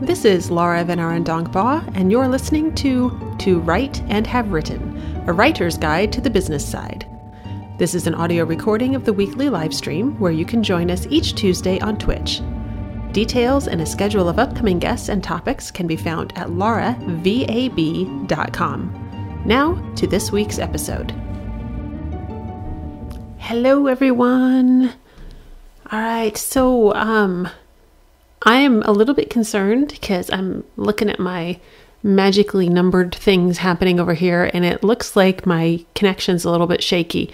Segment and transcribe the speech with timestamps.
[0.00, 5.32] This is Laura VanArendonk Baugh, and you're listening to To Write and Have Written, a
[5.32, 7.08] writer's guide to the business side.
[7.78, 11.06] This is an audio recording of the weekly live stream where you can join us
[11.08, 12.42] each Tuesday on Twitch.
[13.12, 17.02] Details and a schedule of upcoming guests and topics can be found at lauravab.com.
[19.46, 21.12] Now to this week's episode.
[23.38, 24.92] Hello, everyone.
[25.90, 27.48] All right, so um,
[28.46, 31.58] I am a little bit concerned because I'm looking at my
[32.04, 36.82] magically numbered things happening over here, and it looks like my connection's a little bit
[36.82, 37.32] shaky.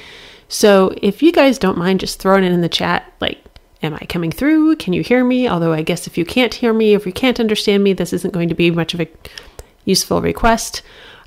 [0.48, 3.45] So if you guys don't mind just throwing it in the chat, like,
[3.83, 4.77] am I coming through?
[4.77, 5.47] Can you hear me?
[5.47, 8.33] Although I guess if you can't hear me, if you can't understand me, this isn't
[8.33, 9.09] going to be much of a
[9.85, 10.80] useful request.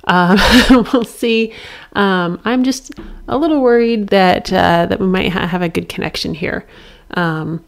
[0.08, 0.38] Um,
[0.92, 1.52] we'll see.
[1.92, 2.92] Um, I'm just
[3.28, 6.66] a little worried that uh, that we might ha- have a good connection here.
[7.14, 7.64] Um,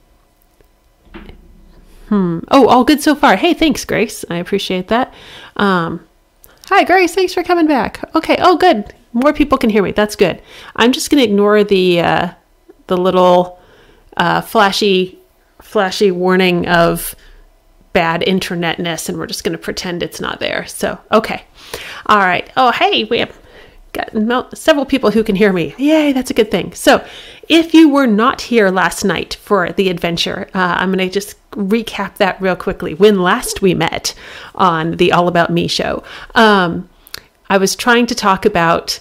[2.08, 2.40] hmm.
[2.50, 3.36] Oh, all good so far.
[3.36, 4.24] Hey, thanks, Grace.
[4.30, 5.12] I appreciate that.
[5.56, 6.06] Um,
[6.66, 7.14] hi, Grace.
[7.14, 8.00] Thanks for coming back.
[8.14, 8.36] Okay.
[8.41, 8.94] Oh, good.
[9.12, 9.92] More people can hear me.
[9.92, 10.42] That's good.
[10.77, 12.30] I'm just going to ignore the uh,
[12.86, 13.58] the little
[14.16, 15.18] uh, flashy
[15.62, 17.14] flashy warning of
[17.92, 20.66] bad internetness, and we're just going to pretend it's not there.
[20.66, 21.44] So, okay.
[22.06, 22.50] All right.
[22.56, 23.36] Oh, hey, we have
[23.92, 25.75] got several people who can hear me.
[25.78, 26.72] Yay, that's a good thing.
[26.75, 27.05] So,
[27.48, 31.36] if you were not here last night for the adventure, uh, I'm going to just
[31.53, 32.95] recap that real quickly.
[32.95, 34.14] When last we met
[34.55, 36.03] on the All About Me show,
[36.34, 36.89] um,
[37.48, 39.00] I was trying to talk about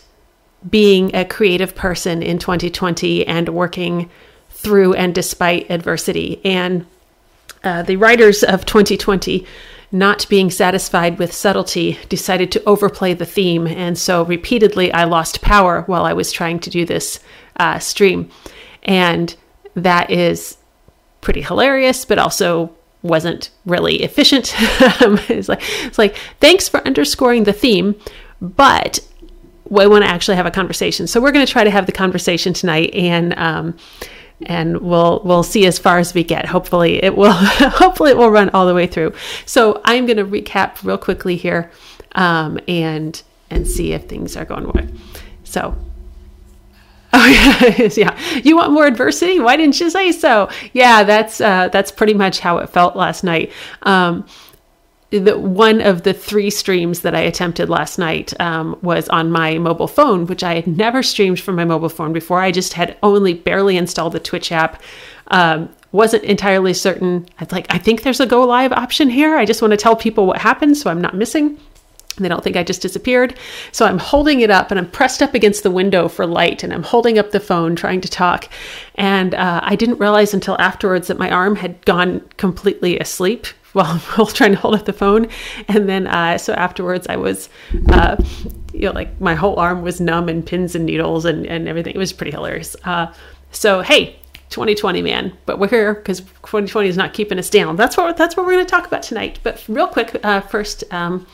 [0.70, 4.10] being a creative person in 2020 and working
[4.50, 6.42] through and despite adversity.
[6.44, 6.86] And
[7.64, 9.46] uh, the writers of 2020
[9.92, 13.68] not being satisfied with subtlety, decided to overplay the theme.
[13.68, 17.20] And so repeatedly, I lost power while I was trying to do this
[17.58, 18.30] uh, stream.
[18.84, 19.36] And
[19.76, 20.58] that is
[21.22, 24.54] pretty hilarious, but also wasn't really efficient.
[24.60, 27.96] it's like it's like thanks for underscoring the theme,
[28.42, 29.00] but
[29.70, 31.08] we want to actually have a conversation.
[31.08, 33.78] So we're going to try to have the conversation tonight, and um,
[34.46, 36.46] and we'll we'll see as far as we get.
[36.46, 39.14] Hopefully it will hopefully it will run all the way through.
[39.46, 41.72] So I'm going to recap real quickly here,
[42.14, 44.88] um, and and see if things are going well.
[45.44, 45.76] So.
[47.14, 48.20] Oh yeah, yeah.
[48.44, 49.40] You want more adversity?
[49.40, 50.50] Why didn't you say so?
[50.74, 53.54] Yeah, that's uh, that's pretty much how it felt last night.
[53.84, 54.26] Um,
[55.10, 59.58] the one of the three streams that I attempted last night um, was on my
[59.58, 62.42] mobile phone, which I had never streamed from my mobile phone before.
[62.42, 64.82] I just had only barely installed the Twitch app.
[65.28, 67.26] Um, wasn't entirely certain.
[67.40, 69.38] I was like, I think there's a go live option here.
[69.38, 71.58] I just want to tell people what happened so I'm not missing.
[72.18, 73.36] They don't think I just disappeared.
[73.72, 76.74] So I'm holding it up and I'm pressed up against the window for light and
[76.74, 78.50] I'm holding up the phone trying to talk.
[78.96, 83.98] And uh, I didn't realize until afterwards that my arm had gone completely asleep while,
[84.16, 85.28] while trying to hold up the phone.
[85.68, 87.50] And then, uh, so afterwards, I was,
[87.90, 88.18] uh,
[88.74, 91.96] you know, like my whole arm was numb and pins and needles and, and everything.
[91.96, 92.76] It was pretty hilarious.
[92.84, 93.14] Uh,
[93.52, 94.18] so, hey,
[94.50, 97.76] 2020, man, but we're here because 2020 is not keeping us down.
[97.76, 99.40] That's what that's what we're going to talk about tonight.
[99.44, 101.28] But real quick, uh, first, um,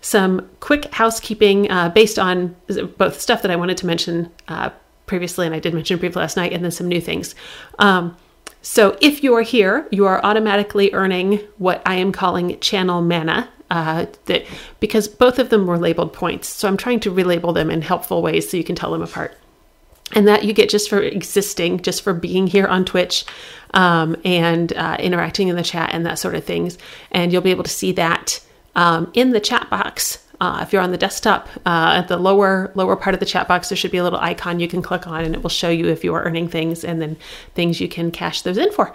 [0.00, 2.56] some quick housekeeping uh, based on
[2.96, 4.70] both stuff that I wanted to mention uh,
[5.06, 7.34] previously, and I did mention briefly last night, and then some new things.
[7.78, 8.16] Um,
[8.62, 13.48] so if you are here, you are automatically earning what I am calling channel mana.
[13.70, 14.44] Uh, that
[14.80, 18.20] because both of them were labeled points, so I'm trying to relabel them in helpful
[18.20, 19.38] ways so you can tell them apart.
[20.12, 23.24] And that you get just for existing, just for being here on Twitch
[23.72, 26.78] um, and uh, interacting in the chat and that sort of things.
[27.12, 28.44] And you'll be able to see that
[28.74, 32.72] um, in the chat box uh, if you're on the desktop, uh, at the lower
[32.74, 35.06] lower part of the chat box, there should be a little icon you can click
[35.06, 37.16] on, and it will show you if you are earning things, and then
[37.54, 38.94] things you can cash those in for.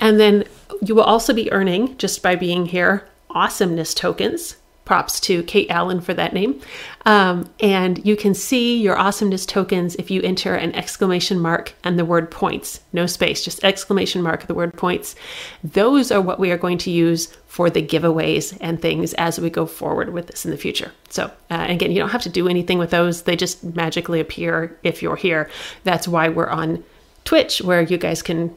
[0.00, 0.44] And then
[0.82, 4.56] you will also be earning just by being here awesomeness tokens.
[4.84, 6.60] Props to Kate Allen for that name.
[7.06, 11.98] Um, and you can see your awesomeness tokens if you enter an exclamation mark and
[11.98, 15.14] the word points, no space, just exclamation mark, the word points.
[15.62, 19.50] Those are what we are going to use for the giveaways and things as we
[19.50, 20.90] go forward with this in the future.
[21.10, 24.76] So, uh, again, you don't have to do anything with those, they just magically appear
[24.82, 25.50] if you're here.
[25.84, 26.82] That's why we're on
[27.24, 28.56] Twitch, where you guys can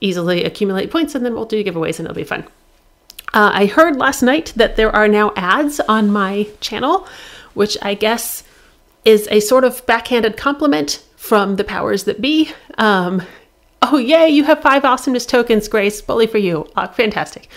[0.00, 2.44] easily accumulate points and then we'll do giveaways and it'll be fun.
[3.34, 7.06] Uh, I heard last night that there are now ads on my channel,
[7.54, 8.42] which I guess
[9.04, 12.50] is a sort of backhanded compliment from the powers that be.
[12.78, 13.22] Um,
[13.80, 16.00] oh yay you have five awesomeness tokens grace.
[16.02, 16.68] Bully for you.
[16.76, 17.48] Oh, fantastic.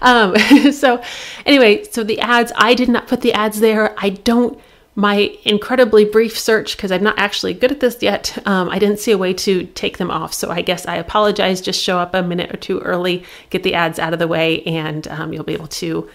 [0.00, 0.36] Um,
[0.72, 1.02] so
[1.46, 3.94] anyway so the ads i did not put the ads there.
[3.98, 4.58] I don't
[4.98, 8.98] my incredibly brief search, because I'm not actually good at this yet, um, I didn't
[8.98, 10.34] see a way to take them off.
[10.34, 11.60] So I guess I apologize.
[11.60, 14.60] Just show up a minute or two early, get the ads out of the way,
[14.64, 16.10] and um, you'll be able to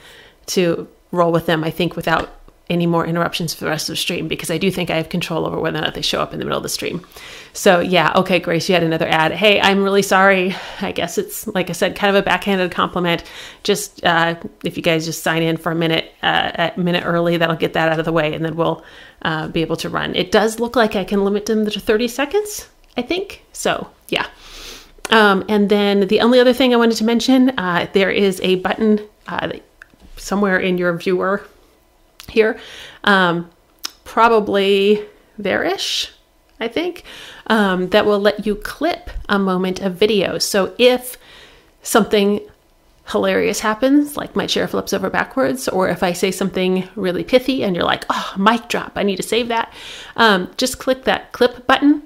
[0.47, 1.63] to roll with them.
[1.63, 2.38] I think without
[2.69, 5.07] any more interruptions for the rest of the stream because I do think I have
[5.07, 7.06] control over whether or not they show up in the middle of the stream.
[7.53, 9.31] So yeah, okay, Grace, you had another ad.
[9.31, 10.55] Hey, I'm really sorry.
[10.81, 13.23] I guess it's like I said, kind of a backhanded compliment.
[13.61, 17.38] Just uh, if you guys just sign in for a minute, uh, a minute early,
[17.38, 18.83] that'll get that out of the way, and then we'll
[19.21, 20.15] uh, be able to run.
[20.15, 22.67] It does look like I can limit them to 30 seconds.
[22.97, 23.89] I think so.
[24.09, 24.27] Yeah.
[25.11, 28.55] Um, and then the only other thing I wanted to mention, uh, there is a
[28.55, 29.53] button uh,
[30.17, 31.45] somewhere in your viewer
[32.29, 32.59] here.
[33.03, 33.50] Um,
[34.05, 35.05] probably
[35.38, 36.11] there-ish,
[36.63, 37.04] I think,
[37.48, 40.38] um, that will let you clip a moment of video.
[40.39, 41.18] So if
[41.83, 42.39] something
[43.07, 47.63] hilarious happens, like my chair flips over backwards, or if I say something really pithy
[47.63, 49.74] and you're like, oh, mic drop, I need to save that,
[50.15, 52.01] um, just click that clip button.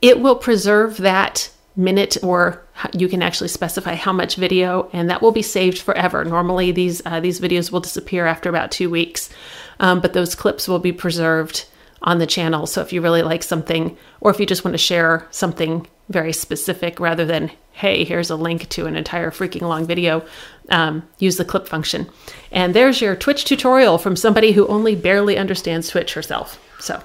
[0.00, 5.22] It will preserve that minute or you can actually specify how much video and that
[5.22, 9.30] will be saved forever normally these uh, these videos will disappear after about two weeks
[9.78, 11.66] um, but those clips will be preserved
[12.02, 14.78] on the channel so if you really like something or if you just want to
[14.78, 19.86] share something very specific rather than hey here's a link to an entire freaking long
[19.86, 20.24] video
[20.70, 22.08] um, use the clip function
[22.50, 27.02] and there's your twitch tutorial from somebody who only barely understands twitch herself so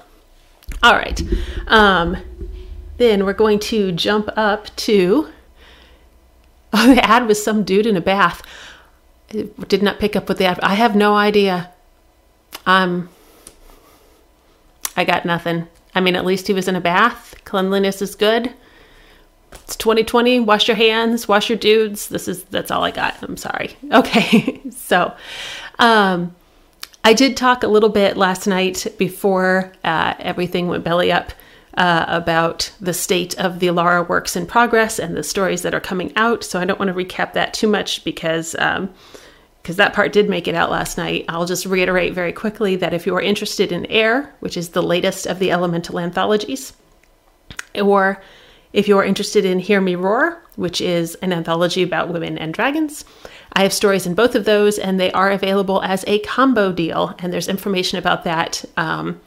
[0.82, 1.22] all right
[1.66, 2.16] um,
[2.98, 5.28] then we're going to jump up to.
[6.78, 8.42] Oh, the ad was some dude in a bath.
[9.32, 10.60] I did not pick up with the ad.
[10.60, 11.72] I have no idea.
[12.66, 13.08] Um,
[14.96, 15.68] I got nothing.
[15.94, 17.34] I mean, at least he was in a bath.
[17.44, 18.52] Cleanliness is good.
[19.52, 20.40] It's 2020.
[20.40, 21.26] Wash your hands.
[21.26, 22.08] Wash your dudes.
[22.08, 23.16] This is that's all I got.
[23.22, 23.76] I'm sorry.
[23.92, 25.14] Okay, so
[25.78, 26.34] um,
[27.04, 31.32] I did talk a little bit last night before uh, everything went belly up
[31.76, 35.80] uh, about the state of the Alara works in progress and the stories that are
[35.80, 36.42] coming out.
[36.42, 38.92] So I don't want to recap that too much because um,
[39.66, 41.24] because that part did make it out last night.
[41.28, 44.82] I'll just reiterate very quickly that if you are interested in Air, which is the
[44.82, 46.72] latest of the elemental anthologies,
[47.74, 48.22] or
[48.72, 52.54] if you are interested in Hear Me Roar, which is an anthology about women and
[52.54, 53.04] dragons,
[53.54, 57.16] I have stories in both of those, and they are available as a combo deal.
[57.18, 59.20] And there's information about that um,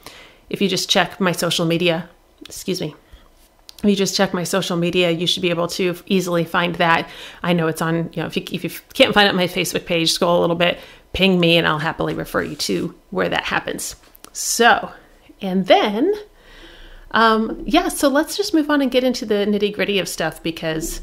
[0.50, 2.08] if you just check my social media
[2.46, 2.96] excuse me
[3.84, 7.10] if you just check my social media, you should be able to easily find that.
[7.42, 9.86] I know it's on, you know, if you, if you can't find it my Facebook
[9.86, 10.80] page, scroll a little bit,
[11.14, 13.96] ping me, and I'll happily refer you to where that happens.
[14.34, 14.92] So,
[15.42, 16.14] and then,
[17.12, 20.44] um, yeah, so let's just move on and get into the nitty gritty of stuff
[20.44, 21.02] because.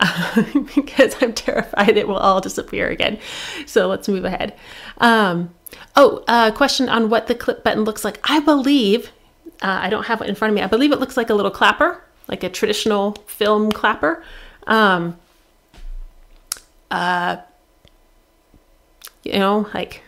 [0.00, 0.44] Uh,
[0.76, 3.18] because I'm terrified it will all disappear again.
[3.66, 4.54] So let's move ahead.
[4.98, 5.52] Um,
[5.96, 8.20] oh, uh, question on what the clip button looks like.
[8.22, 9.10] I believe
[9.62, 10.62] uh, I don't have it in front of me.
[10.62, 14.22] I believe it looks like a little clapper, like a traditional film clapper.
[14.66, 15.18] Um,
[16.90, 17.38] uh,
[19.24, 20.02] you know, like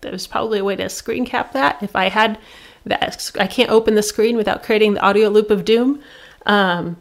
[0.00, 1.82] there's probably a way to screen cap that.
[1.82, 2.38] If I had
[2.86, 6.02] that, I can't open the screen without creating the audio loop of doom.
[6.46, 6.96] Um,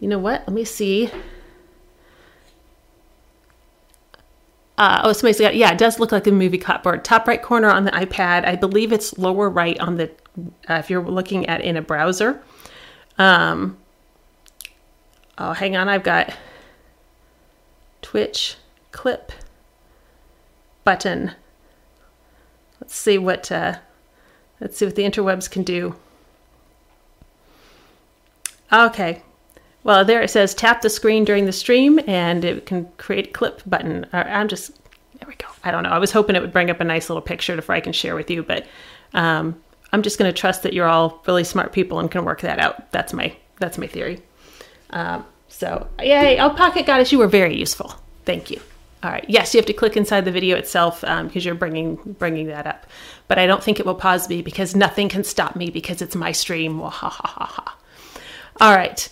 [0.00, 0.40] you know what?
[0.46, 1.10] Let me see.
[4.78, 7.02] Uh, oh, somebody's got, yeah, it does look like a movie clapboard.
[7.02, 8.44] Top right corner on the iPad.
[8.44, 10.10] I believe it's lower right on the
[10.68, 12.42] uh, if you're looking at in a browser.
[13.18, 13.78] Um,
[15.38, 16.34] oh, hang on, I've got
[18.02, 18.56] Twitch
[18.92, 19.32] clip
[20.84, 21.32] button.
[22.80, 23.76] Let's see what uh,
[24.60, 25.96] let's see what the interwebs can do.
[28.72, 29.22] Okay,
[29.82, 33.30] well there it says tap the screen during the stream and it can create a
[33.32, 34.06] clip button.
[34.12, 34.72] Uh, I'm just
[35.18, 35.48] there we go.
[35.64, 35.90] I don't know.
[35.90, 38.14] I was hoping it would bring up a nice little picture to I can share
[38.14, 38.66] with you, but
[39.14, 39.60] um,
[39.96, 42.58] I'm just going to trust that you're all really smart people and can work that
[42.58, 42.92] out.
[42.92, 44.20] That's my that's my theory.
[44.90, 47.94] Um, so yay, oh Pocket Goddess, you were very useful.
[48.26, 48.60] Thank you.
[49.02, 49.24] All right.
[49.26, 52.66] Yes, you have to click inside the video itself because um, you're bringing bringing that
[52.66, 52.86] up.
[53.26, 56.14] But I don't think it will pause me because nothing can stop me because it's
[56.14, 56.78] my stream.
[56.80, 57.78] ha ha ha ha.
[58.60, 59.08] All right.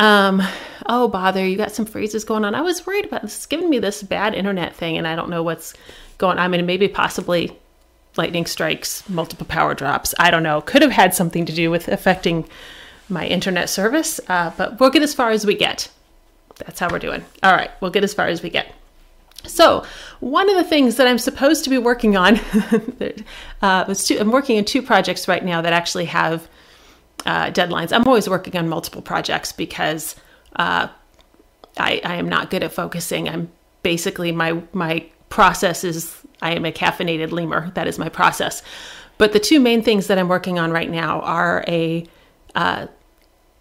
[0.00, 0.42] Um,
[0.86, 2.56] oh bother, you got some freezes going on.
[2.56, 3.36] I was worried about this.
[3.36, 5.74] It's giving me this bad internet thing, and I don't know what's
[6.18, 6.38] going.
[6.38, 6.44] on.
[6.44, 7.56] I mean, maybe possibly
[8.16, 10.14] lightning strikes, multiple power drops.
[10.18, 10.60] I don't know.
[10.60, 12.48] Could have had something to do with affecting
[13.08, 15.90] my internet service, uh, but we'll get as far as we get.
[16.56, 17.24] That's how we're doing.
[17.42, 18.72] All right, we'll get as far as we get.
[19.46, 19.84] So,
[20.20, 22.40] one of the things that I'm supposed to be working on,
[23.62, 26.48] uh, two, I'm working on two projects right now that actually have
[27.26, 27.92] uh, deadlines.
[27.92, 30.16] I'm always working on multiple projects because
[30.56, 30.88] uh,
[31.76, 33.28] I, I am not good at focusing.
[33.28, 33.50] I'm
[33.82, 37.70] basically my my process is I am a caffeinated lemur.
[37.70, 38.62] That is my process.
[39.16, 42.06] But the two main things that I'm working on right now are a
[42.54, 42.86] uh,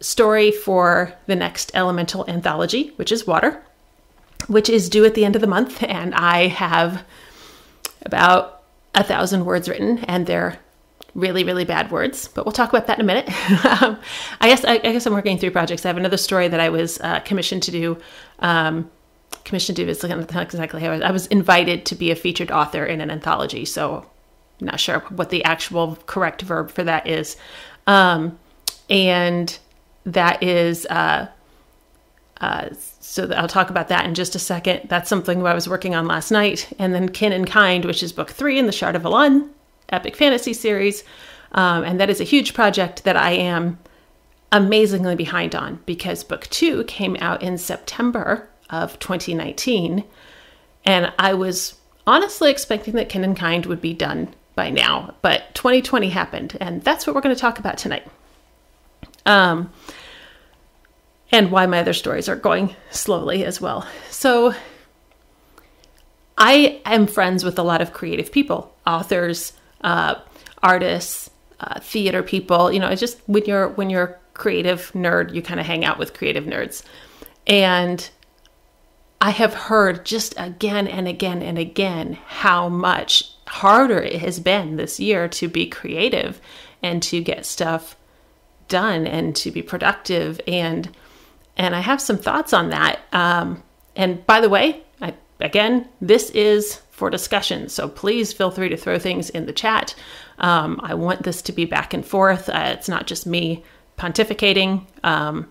[0.01, 3.63] story for the next elemental anthology, which is water,
[4.47, 5.81] which is due at the end of the month.
[5.83, 7.03] And I have
[8.05, 8.63] about
[8.93, 10.59] a thousand words written, and they're
[11.15, 12.27] really, really bad words.
[12.27, 13.25] But we'll talk about that in a minute.
[13.29, 13.97] I
[14.41, 15.85] guess I, I, guess I'm working through projects.
[15.85, 17.97] I have another story that I was uh, commissioned to do.
[18.39, 18.89] Um,
[19.45, 21.01] commissioned to do is not exactly how I was.
[21.01, 23.65] I was invited to be a featured author in an anthology.
[23.65, 24.05] So
[24.59, 27.37] I'm not sure what the actual correct verb for that is.
[27.87, 28.37] Um,
[28.89, 29.57] and
[30.05, 31.27] that is uh,
[32.43, 32.69] uh,
[32.99, 34.89] so I'll talk about that in just a second.
[34.89, 36.71] That's something I was working on last night.
[36.77, 39.49] And then Kin and Kind, which is book three in the Shard of Alun
[39.89, 41.03] epic fantasy series.
[41.53, 43.79] Um, and that is a huge project that I am
[44.51, 50.03] amazingly behind on because book two came out in September of 2019.
[50.85, 51.75] And I was
[52.05, 56.57] honestly expecting that Kin and Kind would be done by now, but 2020 happened.
[56.59, 58.05] And that's what we're going to talk about tonight.
[59.25, 59.71] Um,
[61.31, 63.87] and why my other stories are going slowly as well.
[64.09, 64.53] So,
[66.37, 70.15] I am friends with a lot of creative people, authors, uh,
[70.61, 72.71] artists, uh, theater people.
[72.71, 75.85] You know, it's just when you're when you're a creative nerd, you kind of hang
[75.85, 76.83] out with creative nerds,
[77.47, 78.09] and
[79.23, 84.75] I have heard just again and again and again how much harder it has been
[84.75, 86.41] this year to be creative
[86.81, 87.95] and to get stuff
[88.67, 90.93] done and to be productive and
[91.55, 92.99] and I have some thoughts on that.
[93.13, 93.63] Um,
[93.95, 98.77] and by the way, I, again, this is for discussion, so please feel free to
[98.77, 99.95] throw things in the chat.
[100.39, 102.49] Um, I want this to be back and forth.
[102.49, 103.63] Uh, it's not just me
[103.97, 104.85] pontificating.
[105.05, 105.49] Um,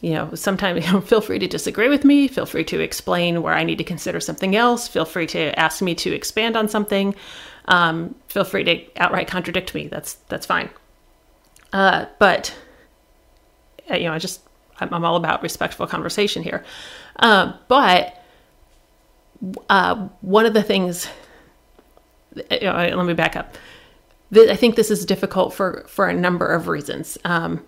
[0.00, 2.28] you know, sometimes you know, feel free to disagree with me.
[2.28, 4.88] Feel free to explain where I need to consider something else.
[4.88, 7.14] Feel free to ask me to expand on something.
[7.66, 9.88] Um, feel free to outright contradict me.
[9.88, 10.70] That's that's fine.
[11.72, 12.54] Uh, but
[13.90, 14.40] uh, you know, I just
[14.80, 16.64] I'm, I'm all about respectful conversation here.
[17.18, 18.22] Uh, but
[19.68, 21.08] uh, one of the things,
[22.34, 23.56] you know, let me back up.
[24.34, 27.16] I think this is difficult for for a number of reasons.
[27.24, 27.64] Um,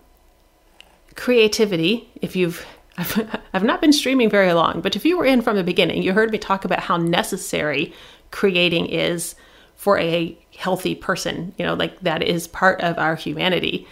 [1.20, 2.66] creativity, if you've
[2.98, 6.02] I've, I've not been streaming very long, but if you were in from the beginning,
[6.02, 7.94] you heard me talk about how necessary
[8.30, 9.36] creating is
[9.76, 11.54] for a healthy person.
[11.56, 13.86] You know, like that is part of our humanity.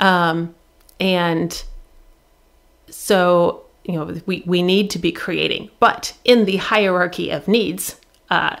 [0.00, 0.54] Um,
[0.98, 1.62] and
[2.90, 7.96] so you know we, we need to be creating but in the hierarchy of needs
[8.30, 8.56] uh,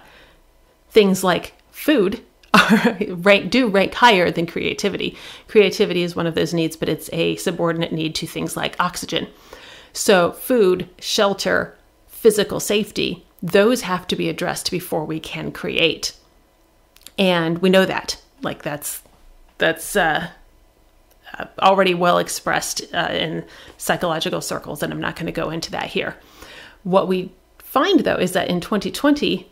[0.90, 2.22] things like food
[3.08, 5.16] rank do rank higher than creativity.
[5.46, 9.28] Creativity is one of those needs but it's a subordinate need to things like oxygen.
[9.92, 11.76] So food shelter
[12.06, 16.16] physical safety those have to be addressed before we can create.
[17.16, 18.20] And we know that.
[18.42, 19.02] Like that's
[19.58, 20.28] that's uh
[21.60, 23.44] already well expressed uh, in
[23.76, 26.16] psychological circles, and I'm not going to go into that here.
[26.84, 29.48] What we find though is that in 2020,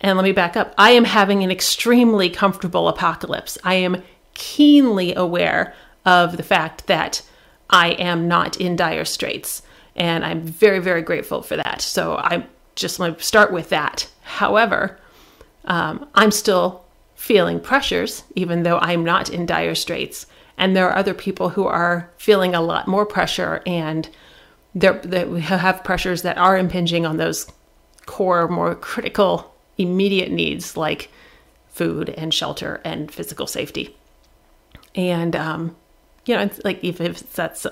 [0.00, 3.56] and let me back up, I am having an extremely comfortable apocalypse.
[3.64, 4.02] I am
[4.34, 5.74] keenly aware
[6.04, 7.22] of the fact that
[7.70, 9.62] I am not in dire straits,
[9.96, 11.80] and I'm very, very grateful for that.
[11.80, 14.08] So I just want to start with that.
[14.22, 14.98] However,
[15.64, 16.84] um, I'm still
[17.16, 20.26] feeling pressures, even though I'm not in dire straits.
[20.58, 24.08] And there are other people who are feeling a lot more pressure and
[24.74, 27.50] we have pressures that are impinging on those
[28.04, 31.10] core, more critical, immediate needs like
[31.68, 33.96] food and shelter and physical safety.
[34.94, 35.76] And, um,
[36.24, 37.66] you know, it's like if, if that's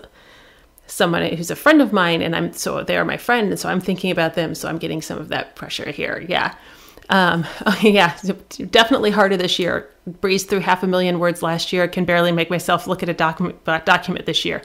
[0.87, 3.81] someone who's a friend of mine and I'm so they're my friend and so I'm
[3.81, 6.25] thinking about them, so I'm getting some of that pressure here.
[6.29, 6.55] Yeah.
[7.09, 7.47] Um,
[7.83, 8.17] yeah,
[8.71, 9.89] definitely harder this year.
[10.07, 11.89] Breezed through half a million words last year.
[11.89, 14.63] Can barely make myself look at a document document this year.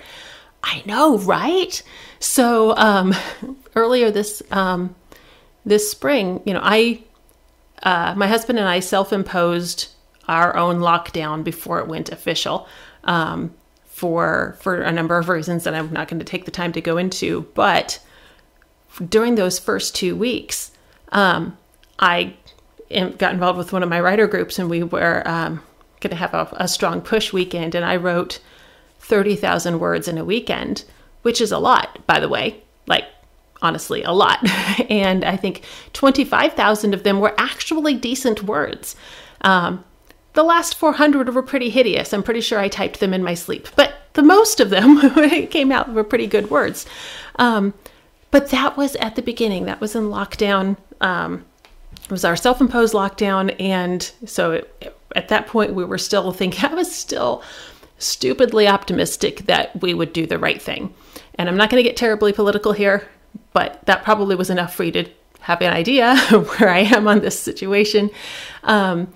[0.63, 1.81] I know, right?
[2.19, 3.15] So um,
[3.75, 4.96] earlier this um,
[5.65, 7.03] this spring, you know, I
[7.84, 9.88] uh, my husband and I self imposed
[10.28, 12.68] our own lockdown before it went official.
[13.04, 13.54] Um,
[14.00, 16.80] for for a number of reasons that I'm not going to take the time to
[16.80, 18.00] go into, but
[19.10, 20.72] during those first two weeks,
[21.12, 21.58] um,
[22.00, 22.36] I
[22.90, 25.62] got involved with one of my writer groups, and we were um,
[26.00, 28.40] going to have a, a, strong push weekend, and I wrote
[29.00, 30.86] thirty thousand words in a weekend,
[31.24, 32.64] which is a lot, by the way.
[32.88, 33.04] Like
[33.62, 34.39] honestly, a lot.
[34.89, 35.63] and I think
[35.94, 38.96] twenty five thousand of them were actually decent words.
[39.42, 39.84] Um,
[40.34, 42.13] the last 400 were pretty hideous.
[42.13, 45.00] I'm pretty sure I typed them in my sleep, but the most of them
[45.48, 46.86] came out were pretty good words.
[47.38, 47.74] Um,
[48.32, 49.66] but that was at the beginning.
[49.66, 50.78] That was in lockdown.
[51.01, 51.46] Um,
[52.04, 56.32] it was our self-imposed lockdown, and so it, it, at that point we were still
[56.32, 57.44] thinking I was still
[57.98, 60.94] stupidly optimistic that we would do the right thing.
[61.36, 63.08] And I'm not going to get terribly political here,
[63.54, 65.10] but that probably was enough for you to
[65.42, 68.10] have an idea where I am on this situation.
[68.64, 69.12] Um,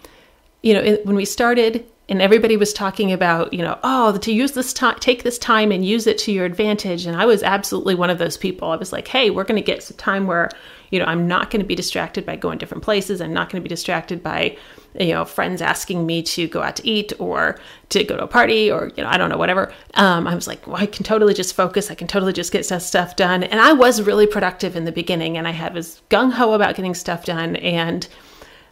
[0.61, 4.33] you know, it, when we started, and everybody was talking about, you know, oh, to
[4.33, 7.05] use this time, take this time and use it to your advantage.
[7.05, 8.69] And I was absolutely one of those people.
[8.69, 10.49] I was like, hey, we're going to get some time where,
[10.93, 13.19] you know, I'm not going to be distracted by going different places.
[13.19, 14.55] I'm not going to be distracted by,
[14.99, 17.59] you know, friends asking me to go out to eat or
[17.89, 19.73] to go to a party or, you know, I don't know, whatever.
[19.95, 21.89] Um, I was like, well, I can totally just focus.
[21.89, 23.41] I can totally just get stuff done.
[23.41, 26.75] And I was really productive in the beginning and I had was gung ho about
[26.75, 27.55] getting stuff done.
[27.55, 28.07] And,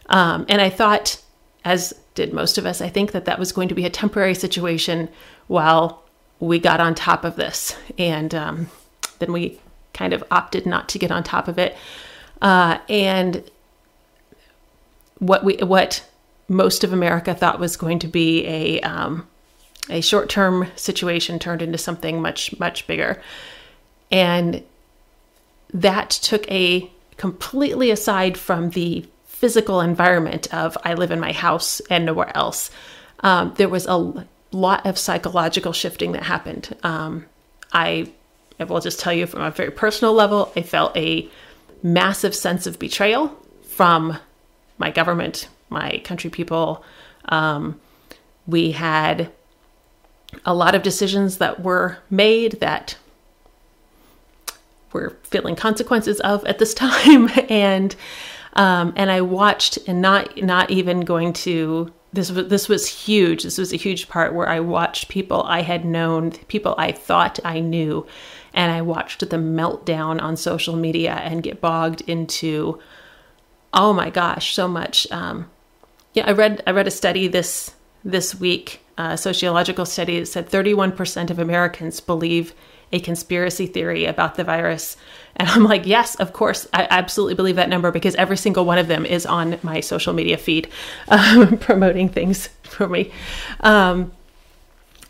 [0.06, 1.20] um, and I thought,
[1.64, 4.36] as did most of us, I think that that was going to be a temporary
[4.36, 5.08] situation
[5.48, 6.04] while
[6.38, 7.74] we got on top of this.
[7.98, 8.68] And um,
[9.18, 9.58] then we
[9.92, 11.76] kind of opted not to get on top of it.
[12.42, 13.42] Uh, and
[15.18, 16.04] what we what
[16.48, 19.26] most of America thought was going to be a um,
[19.88, 23.22] a short term situation turned into something much much bigger,
[24.10, 24.62] and
[25.72, 31.80] that took a completely aside from the physical environment of I live in my house
[31.88, 32.70] and nowhere else.
[33.20, 36.76] Um, there was a lot of psychological shifting that happened.
[36.82, 37.26] Um,
[37.72, 38.12] I,
[38.58, 41.28] I will just tell you from a very personal level, I felt a
[41.82, 44.18] massive sense of betrayal from
[44.78, 46.84] my government, my country people.
[47.26, 47.80] Um,
[48.46, 49.30] we had
[50.44, 52.96] a lot of decisions that were made that
[54.92, 57.30] we're feeling consequences of at this time.
[57.48, 57.94] and
[58.54, 63.42] um, and I watched, and not not even going to this was this was huge.
[63.42, 67.38] This was a huge part where I watched people I had known, people I thought
[67.44, 68.06] I knew,
[68.54, 72.78] and I watched the meltdown on social media and get bogged into,
[73.72, 75.10] oh my gosh, so much.
[75.10, 75.50] Um,
[76.14, 80.50] yeah, I read I read a study this this week, a sociological study that said
[80.50, 82.54] 31% of Americans believe
[82.92, 84.96] a conspiracy theory about the virus.
[85.36, 88.78] And I'm like, yes, of course, I absolutely believe that number because every single one
[88.78, 90.68] of them is on my social media feed
[91.08, 93.10] um, promoting things for me.
[93.60, 94.12] Um,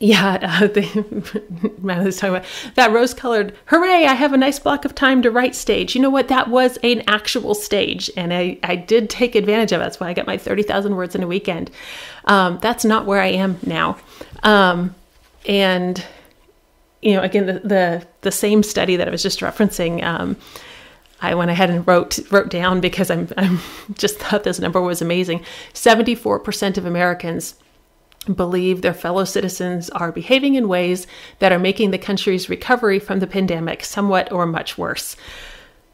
[0.02, 4.58] yeah, uh, the, man was talking about that rose colored, hooray, I have a nice
[4.58, 5.94] block of time to write stage.
[5.94, 6.26] You know what?
[6.26, 9.84] That was an actual stage, and I, I did take advantage of it.
[9.84, 11.70] That's why I got my 30,000 words in a weekend.
[12.24, 13.96] Um, that's not where I am now.
[14.42, 14.96] Um,
[15.46, 16.04] and
[17.00, 20.36] you know, again, the, the, the same study that I was just referencing, um,
[21.20, 23.60] I went ahead and wrote wrote down because I'm I'm
[23.94, 25.44] just thought this number was amazing.
[25.72, 27.54] Seventy four percent of Americans
[28.24, 31.06] believe their fellow citizens are behaving in ways
[31.40, 35.16] that are making the country's recovery from the pandemic somewhat or much worse.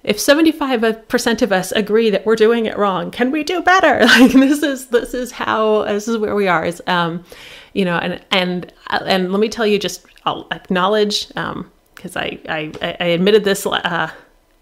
[0.05, 4.01] If 75% of us agree that we're doing it wrong, can we do better?
[4.07, 6.65] Like this is this is how this is where we are.
[6.65, 7.25] Is um,
[7.73, 12.39] you know, and and and let me tell you, just I'll acknowledge um, because I,
[12.49, 14.11] I I admitted this uh,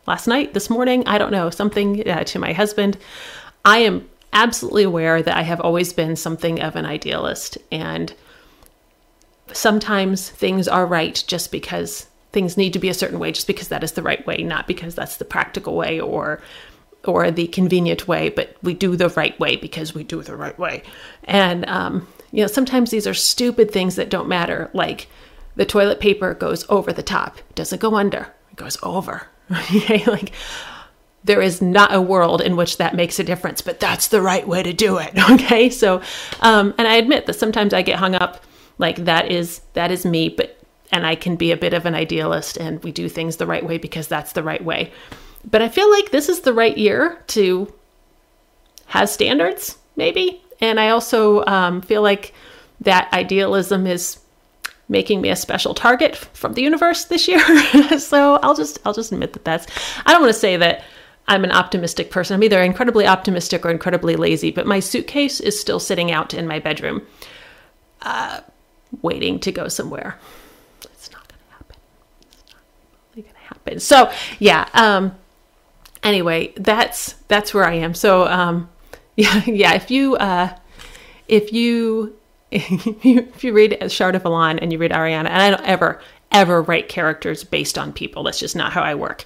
[0.07, 1.07] last night, this morning.
[1.07, 2.97] I don't know something uh, to my husband.
[3.65, 8.13] I am absolutely aware that I have always been something of an idealist, and
[9.53, 13.69] sometimes things are right just because things need to be a certain way, just because
[13.69, 16.41] that is the right way, not because that's the practical way or
[17.07, 20.59] or the convenient way, but we do the right way because we do the right
[20.59, 20.83] way.
[21.25, 25.09] And um, you know, sometimes these are stupid things that don't matter, like
[25.55, 29.29] the toilet paper goes over the top, doesn't go under, it goes over.
[29.51, 30.33] okay, like
[31.27, 34.47] there is not a world in which that makes a difference, but that's the right
[34.47, 35.13] way to do it.
[35.37, 36.01] Okay, so
[36.41, 38.45] um, and I admit that sometimes I get hung up
[38.79, 40.59] like that is that is me, but
[40.93, 43.65] and I can be a bit of an idealist and we do things the right
[43.65, 44.93] way because that's the right way.
[45.45, 47.73] But I feel like this is the right year to
[48.87, 52.33] have standards, maybe and I also um, feel like
[52.81, 54.19] that idealism is
[54.89, 57.41] making me a special target from the universe this year.
[57.99, 59.67] so I'll just I'll just admit that that's
[60.05, 60.85] I don't want to say that
[61.29, 62.35] I'm an optimistic person.
[62.35, 66.47] I'm either incredibly optimistic or incredibly lazy, but my suitcase is still sitting out in
[66.47, 67.03] my bedroom,
[68.03, 68.41] uh,
[69.03, 70.19] waiting to go somewhere.
[70.85, 71.77] It's not going to happen.
[72.31, 72.61] It's not
[73.11, 73.81] really going to happen.
[73.81, 74.69] So yeah.
[74.73, 75.17] Um,
[76.03, 77.95] anyway, that's that's where I am.
[77.95, 78.69] So um,
[79.17, 79.75] yeah, yeah.
[79.75, 80.57] If you uh,
[81.27, 82.17] if you
[82.53, 86.01] if you read Shard of Alon and you read Ariana, and I don't ever
[86.33, 88.23] ever write characters based on people.
[88.23, 89.25] That's just not how I work.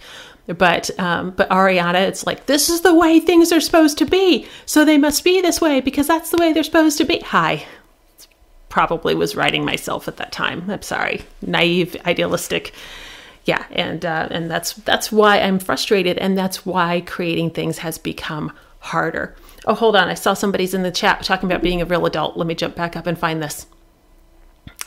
[0.57, 4.47] But um, but Ariana, it's like this is the way things are supposed to be,
[4.67, 7.21] so they must be this way because that's the way they're supposed to be.
[7.21, 7.67] Hi,
[8.69, 10.71] probably was writing myself at that time.
[10.71, 12.73] I'm sorry, naive, idealistic.
[13.45, 17.99] Yeah, and uh, and that's that's why I'm frustrated, and that's why creating things has
[17.99, 19.37] become harder.
[19.67, 20.09] Oh, hold on.
[20.09, 22.37] I saw somebody's in the chat talking about being a real adult.
[22.37, 23.67] Let me jump back up and find this.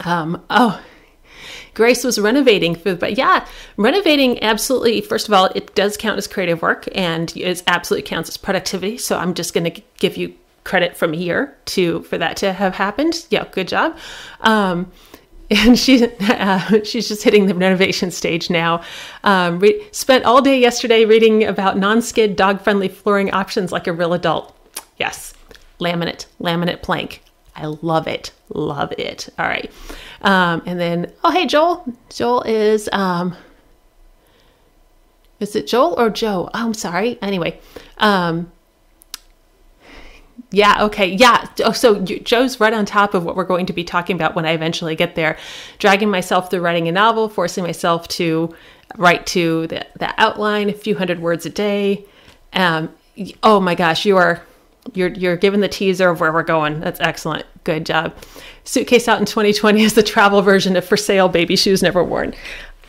[0.03, 0.81] Um, oh,
[1.73, 3.45] Grace was renovating but yeah,
[3.77, 5.01] renovating absolutely.
[5.01, 8.97] First of all, it does count as creative work, and it absolutely counts as productivity.
[8.97, 12.75] So I'm just going to give you credit from here to for that to have
[12.75, 13.25] happened.
[13.29, 13.97] Yeah, good job.
[14.41, 14.91] Um,
[15.49, 18.81] and she uh, she's just hitting the renovation stage now.
[19.23, 24.13] Um, re- spent all day yesterday reading about non-skid dog-friendly flooring options like a real
[24.13, 24.55] adult.
[24.97, 25.33] Yes,
[25.79, 27.22] laminate, laminate plank.
[27.55, 28.31] I love it.
[28.49, 29.29] Love it.
[29.37, 29.71] All right.
[30.21, 31.85] Um, and then, oh, hey, Joel.
[32.09, 33.35] Joel is, um,
[35.39, 36.49] is it Joel or Joe?
[36.53, 37.19] Oh, I'm sorry.
[37.21, 37.59] Anyway,
[37.97, 38.51] um,
[40.51, 41.07] yeah, okay.
[41.07, 41.47] Yeah.
[41.63, 44.45] Oh, so Joe's right on top of what we're going to be talking about when
[44.45, 45.37] I eventually get there.
[45.79, 48.55] Dragging myself through writing a novel, forcing myself to
[48.95, 52.05] write to the, the outline, a few hundred words a day.
[52.53, 52.93] Um,
[53.41, 54.43] oh my gosh, you are
[54.93, 56.79] you're you're given the teaser of where we're going.
[56.79, 57.45] That's excellent.
[57.63, 58.15] Good job.
[58.65, 62.33] Suitcase out in 2020 is the travel version of for sale baby shoes never worn.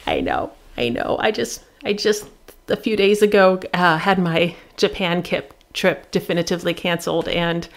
[0.06, 0.52] I know.
[0.76, 1.16] I know.
[1.20, 2.26] I just I just
[2.68, 7.68] a few days ago uh, had my Japan kip trip definitively canceled and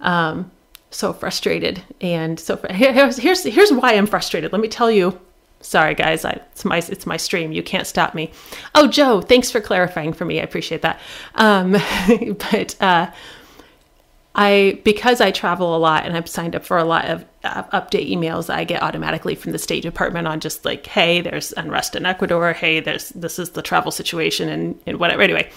[0.00, 0.50] um,
[0.90, 4.52] so frustrated and so here's here's here's why I'm frustrated.
[4.52, 5.18] Let me tell you.
[5.62, 7.52] Sorry guys, I, it's my it's my stream.
[7.52, 8.32] You can't stop me.
[8.74, 10.40] Oh Joe, thanks for clarifying for me.
[10.40, 10.98] I appreciate that.
[11.34, 11.72] Um,
[12.50, 13.10] but uh,
[14.34, 17.64] I because I travel a lot and I've signed up for a lot of uh,
[17.80, 21.96] update emails I get automatically from the State Department on just like, hey, there's unrest
[21.96, 22.52] in Ecuador.
[22.52, 25.22] Hey, there's this is the travel situation and, and whatever.
[25.22, 25.50] Anyway,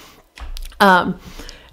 [0.80, 1.20] um,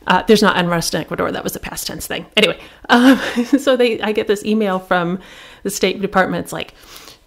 [0.06, 1.32] uh, there's not unrest in Ecuador.
[1.32, 2.26] That was a past tense thing.
[2.36, 2.60] Anyway,
[2.90, 3.18] um,
[3.58, 5.20] so they I get this email from
[5.62, 6.44] the State Department.
[6.44, 6.74] It's like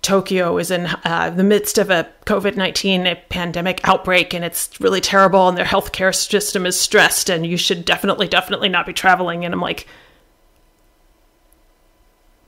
[0.03, 5.01] Tokyo is in uh, the midst of a COVID 19 pandemic outbreak and it's really
[5.01, 9.45] terrible and their healthcare system is stressed and you should definitely, definitely not be traveling.
[9.45, 9.87] And I'm like,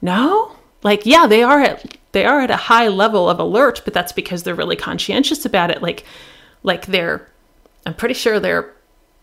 [0.02, 0.56] no?
[0.84, 4.12] Like, yeah, they are at they are at a high level of alert, but that's
[4.12, 5.82] because they're really conscientious about it.
[5.82, 6.06] Like,
[6.64, 7.28] like they're,
[7.86, 8.72] I'm pretty sure their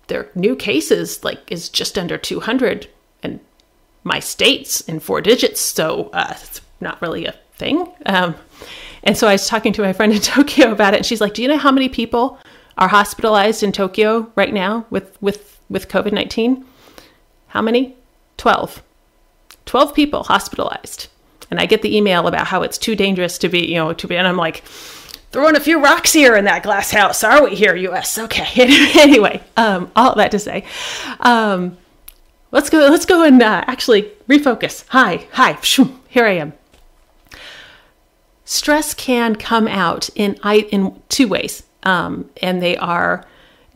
[0.08, 2.88] their new cases like is just under 200,
[3.22, 3.40] and
[4.04, 7.92] my state's in four digits, so uh, it's not really a thing.
[8.06, 8.34] Um,
[9.04, 11.34] and so I was talking to my friend in Tokyo about it, and she's like,
[11.34, 12.38] "Do you know how many people
[12.78, 16.64] are hospitalized in Tokyo right now with with with COVID nineteen?
[17.48, 17.96] How many?
[18.36, 18.82] Twelve.
[19.66, 21.08] Twelve people hospitalized."
[21.50, 24.06] And I get the email about how it's too dangerous to be, you know, to
[24.08, 24.64] be, and I'm like,
[25.32, 28.16] throwing a few rocks here in that glass house, are we here, U.S.?
[28.16, 28.48] Okay.
[28.98, 30.64] anyway, um, all that to say,
[31.20, 31.76] um,
[32.52, 32.78] let's go.
[32.88, 34.86] Let's go and uh, actually refocus.
[34.88, 35.58] Hi, hi.
[36.08, 36.54] Here I am
[38.52, 40.38] stress can come out in
[40.70, 43.24] in two ways, um, and they are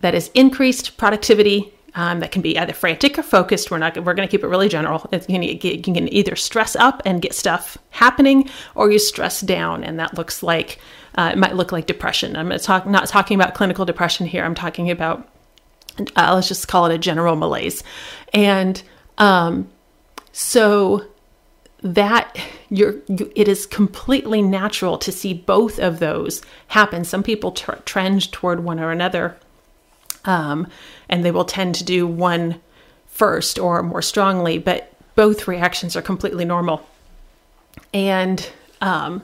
[0.00, 1.72] that is increased productivity.
[1.94, 3.70] Um, that can be either frantic or focused.
[3.70, 3.96] We're not.
[3.96, 5.08] We're going to keep it really general.
[5.28, 10.12] you, can, either stress up and get stuff happening, or you stress down, and that
[10.12, 10.78] looks like
[11.14, 12.36] uh, it might look like depression.
[12.36, 14.44] I'm not, talk, not talking about clinical depression here.
[14.44, 15.26] I'm talking about
[16.16, 17.82] uh, let's just call it a general malaise,
[18.34, 18.82] and
[19.16, 19.66] um,
[20.32, 21.06] so
[21.80, 22.36] that
[22.68, 27.04] you're you, it is completely natural to see both of those happen.
[27.04, 29.36] Some people tr- trend toward one or another
[30.24, 30.66] um,
[31.08, 32.60] and they will tend to do one
[33.06, 36.86] first or more strongly but both reactions are completely normal.
[37.94, 38.48] And
[38.80, 39.22] um,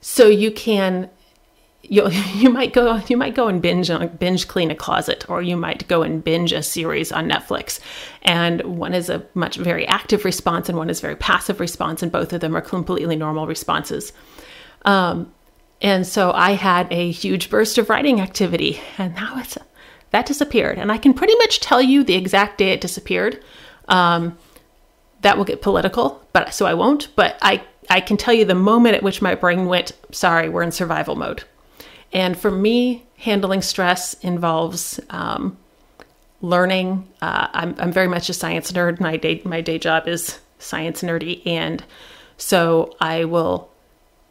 [0.00, 1.10] so you can
[1.90, 5.56] you you might go you might go and binge binge clean a closet or you
[5.56, 7.80] might go and binge a series on Netflix.
[8.22, 12.10] And one is a much very active response and one is very passive response and
[12.10, 14.12] both of them are completely normal responses.
[14.84, 15.32] Um,
[15.80, 19.58] and so I had a huge burst of writing activity and now it's
[20.10, 20.78] that disappeared.
[20.78, 23.42] And I can pretty much tell you the exact day it disappeared.
[23.88, 24.38] Um,
[25.24, 28.54] that will get political but so I won't but I I can tell you the
[28.54, 31.44] moment at which my brain went sorry we're in survival mode
[32.14, 35.58] and for me, handling stress involves um,
[36.40, 37.08] learning.
[37.20, 39.00] Uh, I'm, I'm very much a science nerd.
[39.00, 41.44] My day, my day job is science nerdy.
[41.46, 41.82] And
[42.36, 43.70] so I will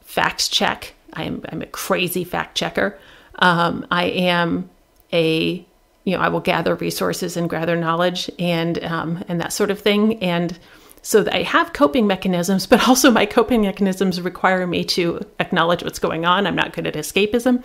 [0.02, 0.94] fact check.
[1.14, 2.98] I'm, I'm a crazy fact checker.
[3.36, 4.70] Um, I am
[5.12, 5.66] a,
[6.06, 9.80] you know, I will gather resources and gather knowledge and, um, and that sort of
[9.80, 10.22] thing.
[10.24, 10.58] And
[11.04, 16.00] so I have coping mechanisms, but also my coping mechanisms require me to acknowledge what's
[16.00, 16.48] going on.
[16.48, 17.64] I'm not good at escapism.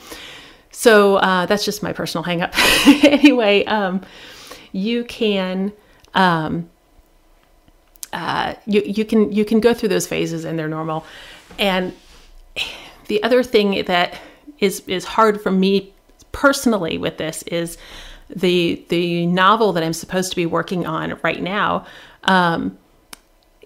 [0.71, 2.53] So uh, that's just my personal hangup.
[3.05, 4.03] anyway, um,
[4.73, 5.73] you can
[6.15, 6.69] um,
[8.13, 11.05] uh, you you can you can go through those phases and they're normal.
[11.59, 11.95] And
[13.07, 14.19] the other thing that
[14.59, 15.93] is is hard for me
[16.33, 17.79] personally with this is
[18.29, 21.87] the the novel that I'm supposed to be working on right now,
[22.25, 22.78] um,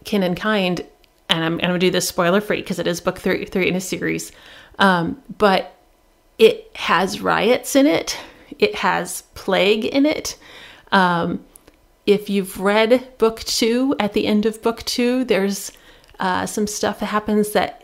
[0.04, 0.84] Kin and Kind,
[1.28, 3.68] and I'm, I'm going to do this spoiler free because it is book three, three
[3.68, 4.32] in a series,
[4.78, 5.74] um, but
[6.38, 8.18] it has riots in it.
[8.58, 10.36] It has plague in it.
[10.90, 11.44] Um,
[12.06, 15.72] if you've read book two, at the end of book two, there's
[16.18, 17.82] uh, some stuff that happens that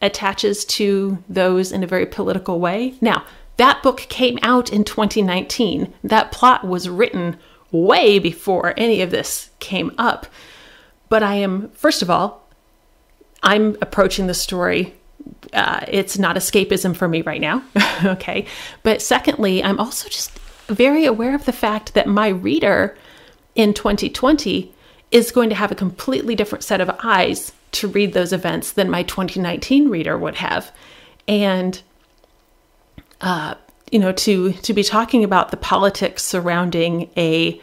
[0.00, 2.94] attaches to those in a very political way.
[3.00, 3.24] Now,
[3.56, 5.92] that book came out in 2019.
[6.02, 7.38] That plot was written
[7.70, 10.26] way before any of this came up.
[11.12, 12.42] But I am, first of all,
[13.42, 14.94] I'm approaching the story.
[15.52, 17.62] Uh, it's not escapism for me right now.
[18.06, 18.46] okay.
[18.82, 20.30] But secondly, I'm also just
[20.68, 22.96] very aware of the fact that my reader
[23.54, 24.72] in 2020
[25.10, 28.88] is going to have a completely different set of eyes to read those events than
[28.88, 30.72] my 2019 reader would have.
[31.28, 31.82] And
[33.20, 33.56] uh,
[33.90, 37.60] you know, to to be talking about the politics surrounding a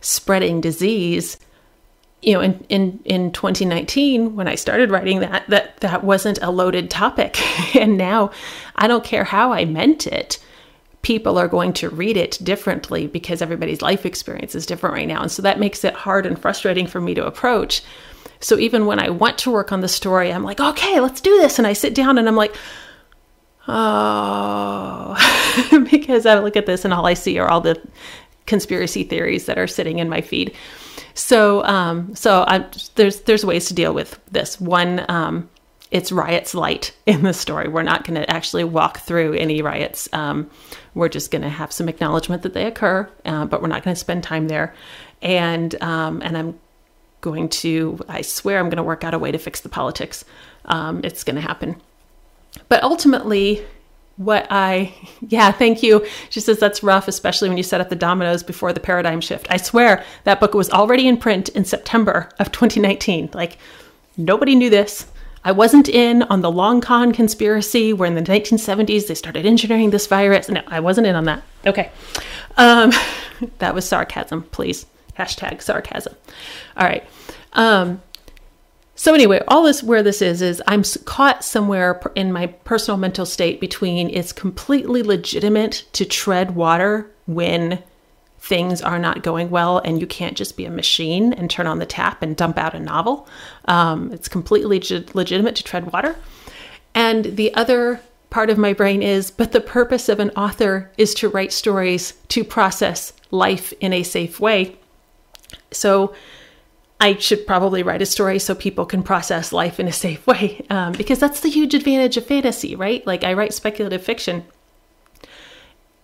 [0.00, 1.36] spreading disease,
[2.22, 6.50] you know, in in in 2019 when I started writing that, that that wasn't a
[6.50, 7.40] loaded topic,
[7.76, 8.30] and now
[8.76, 10.38] I don't care how I meant it.
[11.02, 15.20] People are going to read it differently because everybody's life experience is different right now.
[15.20, 17.82] And so that makes it hard and frustrating for me to approach.
[18.38, 21.36] So even when I want to work on the story, I'm like, okay, let's do
[21.38, 21.58] this.
[21.58, 22.54] And I sit down and I'm like,
[23.66, 25.16] oh,
[25.90, 27.80] because I look at this and all I see are all the
[28.46, 30.54] conspiracy theories that are sitting in my feed.
[31.14, 34.60] So, um, so I, there's there's ways to deal with this.
[34.60, 35.48] One, um,
[35.90, 37.68] it's riots light in the story.
[37.68, 40.08] We're not going to actually walk through any riots.
[40.12, 40.50] Um,
[40.94, 43.94] we're just going to have some acknowledgement that they occur, uh, but we're not going
[43.94, 44.74] to spend time there.
[45.20, 46.58] And um, and I'm
[47.20, 50.24] going to, I swear, I'm going to work out a way to fix the politics.
[50.66, 51.80] Um, it's going to happen.
[52.68, 53.64] But ultimately,
[54.16, 54.94] what I,
[55.28, 56.06] yeah, thank you.
[56.30, 59.46] She says that's rough, especially when you set up the dominoes before the paradigm shift.
[59.50, 63.30] I swear that book was already in print in September of 2019.
[63.34, 63.58] Like,
[64.16, 65.06] nobody knew this.
[65.44, 69.90] I wasn't in on the long con conspiracy where in the 1970s they started engineering
[69.90, 70.48] this virus.
[70.48, 71.42] No, I wasn't in on that.
[71.66, 71.90] Okay.
[72.56, 72.92] Um,
[73.58, 74.86] that was sarcasm, please.
[75.18, 76.14] Hashtag sarcasm.
[76.76, 77.04] All right.
[77.54, 78.00] Um,
[78.94, 83.24] so anyway, all this where this is is I'm caught somewhere in my personal mental
[83.24, 87.82] state between it's completely legitimate to tread water when
[88.38, 91.78] things are not going well and you can't just be a machine and turn on
[91.78, 93.28] the tap and dump out a novel.
[93.66, 96.16] Um, it's completely leg- legitimate to tread water.
[96.94, 98.00] And the other
[98.30, 102.14] part of my brain is, but the purpose of an author is to write stories
[102.28, 104.76] to process life in a safe way.
[105.70, 106.14] So
[107.02, 110.64] I should probably write a story so people can process life in a safe way,
[110.70, 113.04] um, because that's the huge advantage of fantasy, right?
[113.04, 114.44] Like I write speculative fiction.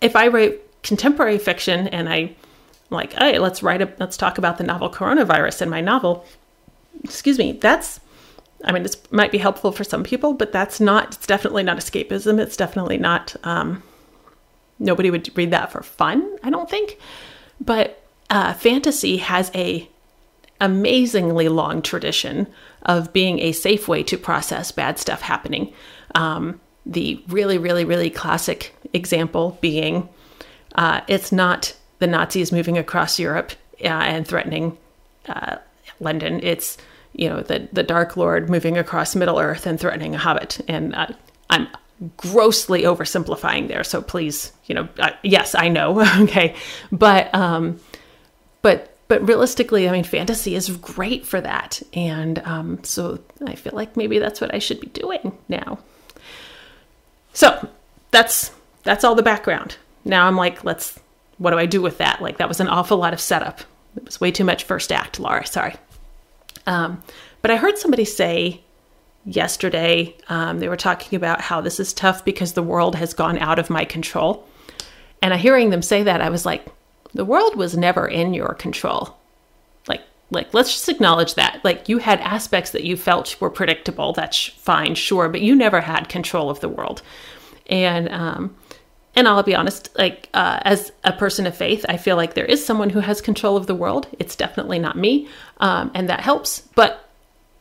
[0.01, 2.35] If I write contemporary fiction and I
[2.89, 6.25] like, hey, let's write a, let's talk about the novel coronavirus in my novel.
[7.05, 8.01] Excuse me, that's
[8.65, 11.77] I mean, it might be helpful for some people, but that's not, it's definitely not
[11.77, 12.41] escapism.
[12.41, 13.81] It's definitely not, um,
[14.79, 16.97] nobody would read that for fun, I don't think.
[17.61, 19.87] But uh, fantasy has a
[20.61, 22.47] amazingly long tradition
[22.83, 25.73] of being a safe way to process bad stuff happening.
[26.15, 30.09] Um, the really, really, really classic example being
[30.75, 33.51] uh, it's not the Nazis moving across Europe
[33.83, 34.77] uh, and threatening
[35.27, 35.57] uh,
[35.99, 36.39] London.
[36.43, 36.77] It's
[37.13, 40.61] you know the the Dark Lord moving across Middle Earth and threatening a Hobbit.
[40.67, 41.07] And uh,
[41.49, 41.67] I'm
[42.17, 46.55] grossly oversimplifying there, so please, you know, uh, yes, I know, okay,
[46.91, 47.79] but um,
[48.61, 51.81] but but realistically, I mean, fantasy is great for that.
[51.93, 55.79] And um, so I feel like maybe that's what I should be doing now.
[57.33, 57.67] So
[58.11, 58.51] that's
[58.83, 59.77] that's all the background.
[60.05, 60.99] Now I'm like, let's
[61.39, 62.21] what do I do with that?
[62.21, 63.61] Like that was an awful lot of setup.
[63.97, 65.45] It was way too much first act, Laura.
[65.45, 65.75] Sorry.
[66.67, 67.01] Um,
[67.41, 68.61] but I heard somebody say
[69.25, 73.39] yesterday um, they were talking about how this is tough because the world has gone
[73.39, 74.47] out of my control.
[75.21, 76.65] And I hearing them say that, I was like,
[77.13, 79.17] the world was never in your control.
[79.87, 81.61] Like, like let's just acknowledge that.
[81.63, 84.13] Like you had aspects that you felt were predictable.
[84.13, 87.01] That's fine, sure, but you never had control of the world.
[87.67, 88.55] And um,
[89.15, 92.45] and I'll be honest, like uh, as a person of faith, I feel like there
[92.45, 94.07] is someone who has control of the world.
[94.19, 96.61] It's definitely not me, um, and that helps.
[96.75, 97.09] But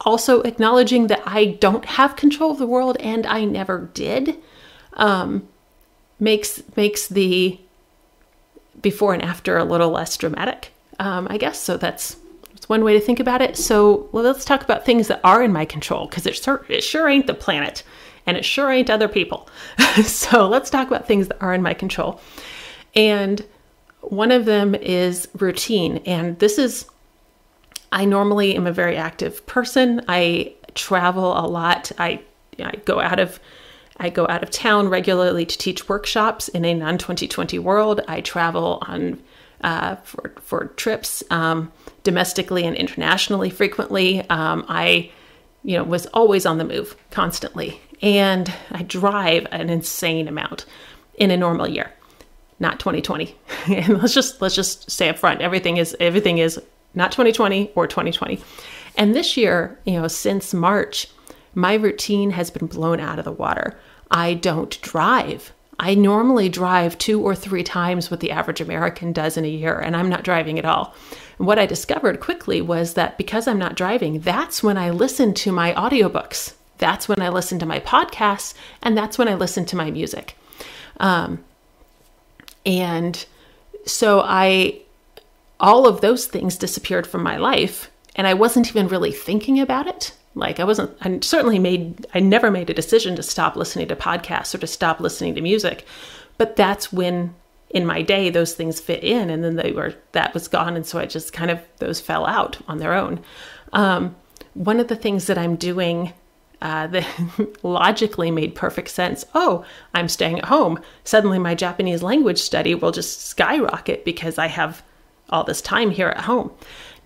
[0.03, 4.39] also acknowledging that I don't have control of the world and I never did
[4.95, 5.49] um,
[6.21, 7.59] makes makes the
[8.81, 11.61] before and after a little less dramatic, um, I guess.
[11.61, 12.17] So that's,
[12.51, 13.57] that's one way to think about it.
[13.57, 16.83] So well, let's talk about things that are in my control because it, sure, it
[16.83, 17.83] sure ain't the planet
[18.27, 19.49] and it sure ain't other people.
[20.05, 22.21] so let's talk about things that are in my control.
[22.95, 23.45] And
[24.01, 25.99] One of them is routine.
[26.07, 26.87] And this is,
[27.93, 30.03] I normally am a very active person.
[30.09, 31.91] I travel a lot.
[31.99, 32.21] I,
[32.63, 33.41] I go out of
[33.99, 38.01] I go out of town regularly to teach workshops in a non 2020 world.
[38.09, 39.23] I travel on
[39.63, 41.73] uh, for for trips um,
[42.05, 44.29] domestically and internationally frequently.
[44.31, 45.11] Um, I,
[45.65, 50.65] you know, was always on the move constantly, and I drive an insane amount
[51.17, 51.93] in a normal year,
[52.61, 53.35] not 2020.
[53.67, 56.61] and let's just let's just say up front, everything is everything is
[56.95, 58.41] not 2020 or 2020.
[58.97, 61.09] And this year, you know, since March,
[61.55, 63.79] my routine has been blown out of the water.
[64.11, 65.53] I don't drive.
[65.81, 69.79] I normally drive two or three times what the average American does in a year,
[69.79, 70.95] and I'm not driving at all.
[71.39, 75.35] And what I discovered quickly was that because I'm not driving, that's when I listen
[75.35, 76.55] to my audiobooks.
[76.79, 80.37] That's when I listen to my podcasts, and that's when I listen to my music.
[80.99, 81.45] Um,
[82.67, 83.25] and
[83.87, 84.81] so I,
[85.61, 89.87] all of those things disappeared from my life, and I wasn't even really thinking about
[89.87, 90.13] it.
[90.39, 93.97] Like I wasn't, I certainly made, I never made a decision to stop listening to
[93.97, 95.85] podcasts or to stop listening to music.
[96.37, 97.35] But that's when
[97.71, 100.77] in my day those things fit in and then they were, that was gone.
[100.77, 103.21] And so I just kind of, those fell out on their own.
[103.73, 104.17] Um,
[104.55, 106.13] one of the things that I'm doing
[106.61, 107.07] uh, that
[107.63, 109.25] logically made perfect sense.
[109.35, 110.81] Oh, I'm staying at home.
[111.05, 114.83] Suddenly, my Japanese language study will just skyrocket because I have
[115.31, 116.51] all this time here at home.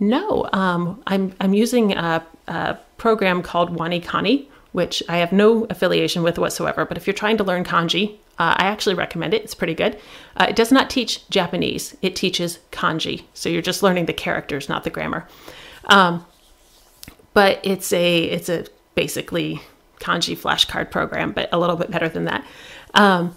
[0.00, 6.22] No, um, I'm I'm using a, a program called WaniKani, which I have no affiliation
[6.22, 6.85] with whatsoever.
[6.85, 9.42] But if you're trying to learn kanji, uh, I actually recommend it.
[9.42, 9.98] It's pretty good.
[10.37, 13.24] Uh, it does not teach Japanese, it teaches kanji.
[13.35, 15.28] So you're just learning the characters, not the grammar.
[15.87, 16.24] Um,
[17.35, 19.61] but it's a it's a basically
[20.00, 22.44] kanji flashcard program, but a little bit better than that.
[22.94, 23.37] Um,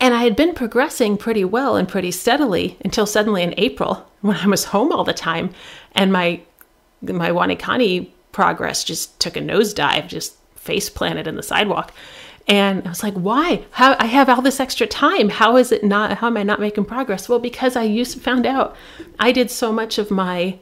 [0.00, 4.36] and I had been progressing pretty well and pretty steadily until suddenly in April, when
[4.36, 5.50] I was home all the time,
[5.92, 6.40] and my
[7.02, 11.92] my WaniKani progress just took a nosedive, just face planted in the sidewalk.
[12.46, 13.64] And I was like, why?
[13.72, 15.28] How I have all this extra time.
[15.28, 17.28] How is it not how am I not making progress?
[17.28, 18.74] Well, because I used found out
[19.18, 20.58] I did so much of my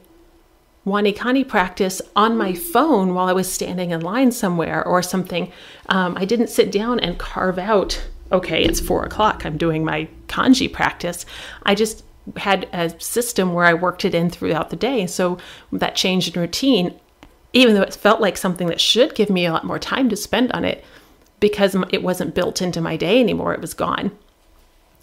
[0.85, 5.51] WaniKani practice on my phone while I was standing in line somewhere or something.
[5.87, 10.07] Um, I didn't sit down and carve out, okay, it's four o'clock, I'm doing my
[10.27, 11.25] kanji practice.
[11.63, 12.03] I just
[12.35, 15.07] had a system where I worked it in throughout the day.
[15.07, 15.37] So
[15.71, 16.93] that change in routine,
[17.53, 20.15] even though it felt like something that should give me a lot more time to
[20.15, 20.83] spend on it,
[21.39, 24.11] because it wasn't built into my day anymore, it was gone.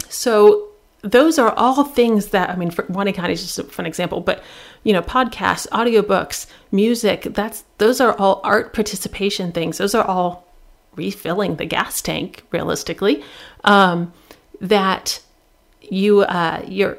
[0.09, 0.69] So
[1.01, 4.43] those are all things that I mean, for WaniKani is just a fun example, but
[4.83, 9.77] you know, podcasts, audiobooks, music, that's those are all art participation things.
[9.77, 10.44] Those are all
[10.95, 13.23] refilling the gas tank, realistically.
[13.63, 14.13] Um,
[14.61, 15.21] that
[15.81, 16.97] you uh, you're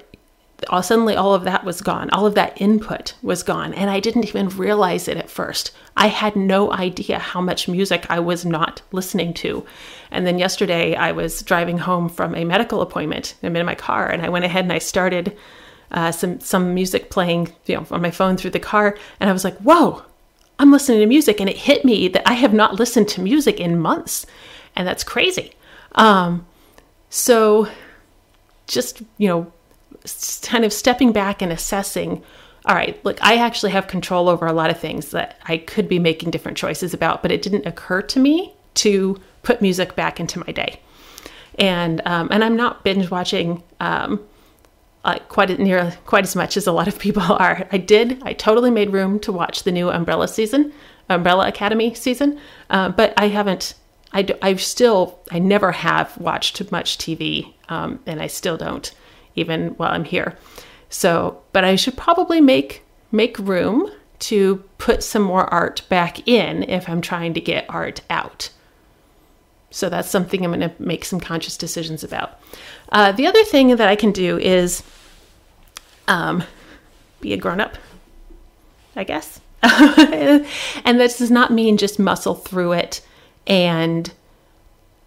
[0.68, 2.10] all, suddenly all of that was gone.
[2.10, 3.74] All of that input was gone.
[3.74, 5.72] And I didn't even realize it at first.
[5.96, 9.66] I had no idea how much music I was not listening to.
[10.10, 13.34] And then yesterday I was driving home from a medical appointment.
[13.42, 15.36] I'm in my car and I went ahead and I started
[15.90, 18.96] uh, some, some music playing you know, on my phone through the car.
[19.20, 20.02] And I was like, whoa,
[20.58, 21.40] I'm listening to music.
[21.40, 24.26] And it hit me that I have not listened to music in months.
[24.74, 25.52] And that's crazy.
[25.94, 26.46] Um,
[27.10, 27.68] so
[28.66, 29.52] just, you know,
[30.42, 32.22] kind of stepping back and assessing
[32.66, 35.88] all right, look, I actually have control over a lot of things that I could
[35.88, 40.18] be making different choices about, but it didn't occur to me to put music back
[40.18, 40.80] into my day.
[41.60, 44.20] And um, and I'm not binge watching um,
[45.06, 47.66] uh, quite near quite as much as a lot of people are.
[47.72, 48.20] I did.
[48.24, 50.72] I totally made room to watch the new Umbrella season,
[51.08, 52.38] Umbrella Academy season,
[52.68, 53.74] uh, but I haven't.
[54.12, 55.18] I I've still.
[55.30, 58.92] I never have watched much TV, um, and I still don't
[59.36, 60.36] even while I'm here.
[60.88, 66.62] So, but I should probably make make room to put some more art back in
[66.64, 68.50] if I'm trying to get art out.
[69.70, 72.40] So that's something I'm going to make some conscious decisions about.
[72.90, 74.82] Uh, the other thing that I can do is
[76.08, 76.44] um,
[77.20, 77.76] be a grown up,
[78.94, 79.40] I guess.
[79.62, 83.00] and this does not mean just muscle through it
[83.46, 84.12] and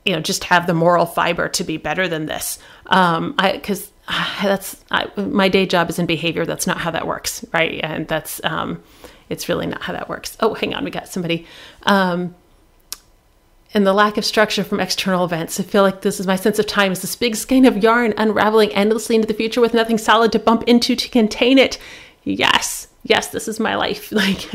[0.05, 2.57] you know just have the moral fiber to be better than this
[2.87, 3.91] um because
[4.41, 6.45] that's I, my day job is in behavior.
[6.45, 7.79] That's not how that works, right?
[7.83, 8.81] And that's um,
[9.29, 10.35] it's really not how that works.
[10.39, 11.45] Oh, hang on, we got somebody.
[11.83, 12.35] Um,
[13.73, 15.59] and the lack of structure from external events.
[15.59, 18.13] I feel like this is my sense of time is this big skein of yarn
[18.17, 21.77] unraveling endlessly into the future with nothing solid to bump into to contain it.
[22.23, 24.11] Yes, yes, this is my life.
[24.19, 24.49] Like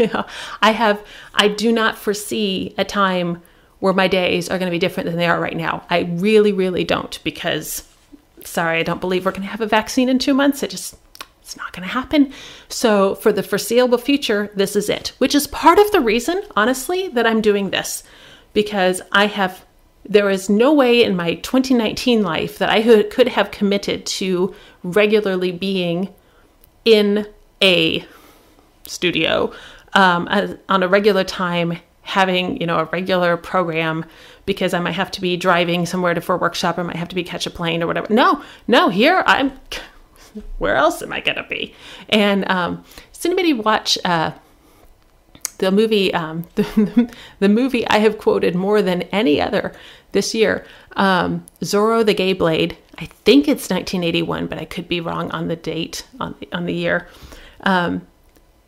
[0.61, 1.05] I have,
[1.35, 3.43] I do not foresee a time
[3.79, 5.85] where my days are going to be different than they are right now.
[5.91, 7.85] I really, really don't because
[8.45, 10.63] sorry, I don't believe we're going to have a vaccine in two months.
[10.63, 10.97] It just,
[11.41, 12.33] it's not going to happen.
[12.69, 17.09] So, for the foreseeable future, this is it, which is part of the reason, honestly,
[17.09, 18.03] that I'm doing this
[18.55, 19.65] because I have,
[20.05, 25.53] there is no way in my 2019 life that I could have committed to regularly
[25.53, 26.15] being
[26.85, 27.27] in
[27.63, 28.07] a
[28.87, 29.53] studio
[29.93, 30.29] um,
[30.69, 34.05] on a regular time having you know a regular program
[34.47, 37.09] because I might have to be driving somewhere to for a workshop, I might have
[37.09, 38.13] to be catch a plane or whatever.
[38.13, 39.53] No, no, here I'm.
[40.59, 41.75] Where else am I gonna be?
[42.09, 44.33] And um, does anybody watch uh,
[45.55, 46.13] the movie?
[46.15, 49.73] Um, the, the movie I have quoted more than any other
[50.13, 50.65] this year,
[50.97, 52.79] um, Zorro the Gay Blade.
[52.99, 56.67] I think it's 1981, but I could be wrong on the date on the, on
[56.67, 57.09] the year.
[57.63, 58.07] Um,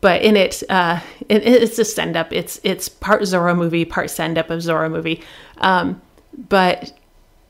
[0.01, 2.31] but in it, uh, it, it's a send up.
[2.31, 5.23] It's it's part Zorro movie, part send up of Zorro movie.
[5.57, 6.01] Um,
[6.49, 6.93] but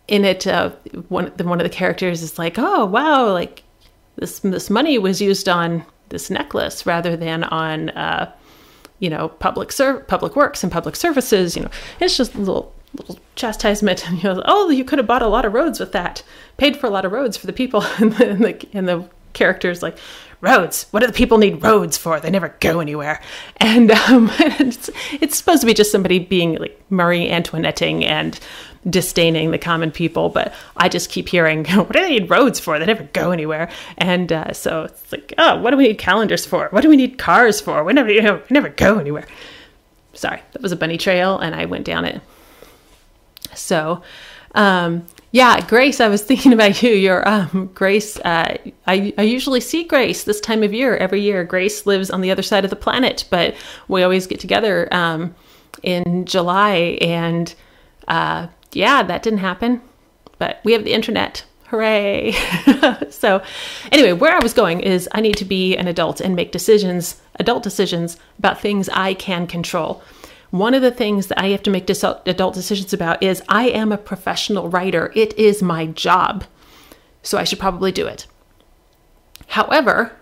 [0.07, 0.71] in it, uh,
[1.09, 3.63] one the, one of the characters is like, "Oh wow, like
[4.15, 8.31] this this money was used on this necklace rather than on uh,
[8.99, 12.73] you know public ser- public works and public services." You know, it's just a little
[12.93, 14.05] little chastisement.
[14.09, 16.23] And you know, oh, you could have bought a lot of roads with that,
[16.57, 19.09] paid for a lot of roads for the people, and the, and the, and the
[19.33, 19.97] characters like
[20.41, 20.87] roads.
[20.91, 22.19] What do the people need roads for?
[22.19, 23.21] They never go anywhere.
[23.57, 28.39] And um, it's, it's, supposed to be just somebody being like Marie Antoinetting and
[28.89, 30.29] disdaining the common people.
[30.29, 32.79] But I just keep hearing, what do they need roads for?
[32.79, 33.69] They never go anywhere.
[33.97, 36.67] And uh, so it's like, oh, what do we need calendars for?
[36.69, 37.83] What do we need cars for?
[37.83, 39.25] We never, you know, we never go anywhere.
[40.13, 42.21] Sorry, that was a bunny trail, and I went down it.
[43.53, 44.01] So,
[44.55, 46.91] um, yeah, Grace, I was thinking about you.
[46.91, 48.57] Your um, Grace, uh,
[48.87, 50.97] I, I usually see Grace this time of year.
[50.97, 53.55] Every year, Grace lives on the other side of the planet, but
[53.87, 55.35] we always get together um,
[55.83, 56.97] in July.
[57.01, 57.53] And
[58.07, 59.81] uh, yeah, that didn't happen.
[60.37, 61.45] But we have the internet.
[61.67, 62.33] Hooray!
[63.09, 63.41] so,
[63.91, 67.19] anyway, where I was going is I need to be an adult and make decisions,
[67.39, 70.01] adult decisions about things I can control
[70.49, 73.91] one of the things that I have to make adult decisions about is I am
[73.91, 75.11] a professional writer.
[75.15, 76.45] It is my job.
[77.21, 78.27] So I should probably do it.
[79.47, 80.13] However,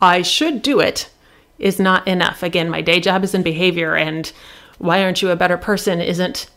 [0.00, 1.10] I should do it
[1.58, 2.42] is not enough.
[2.42, 4.32] Again, my day job is in behavior, and
[4.78, 6.48] why aren't you a better person isn't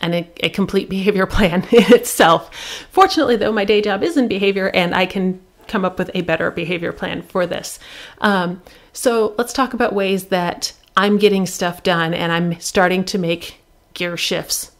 [0.00, 2.54] an, a complete behavior plan in itself.
[2.90, 6.22] Fortunately, though, my day job is in behavior, and I can come up with a
[6.22, 7.78] better behavior plan for this.
[8.20, 8.60] Um,
[8.92, 13.60] so let's talk about ways that I'm getting stuff done and I'm starting to make
[13.94, 14.72] gear shifts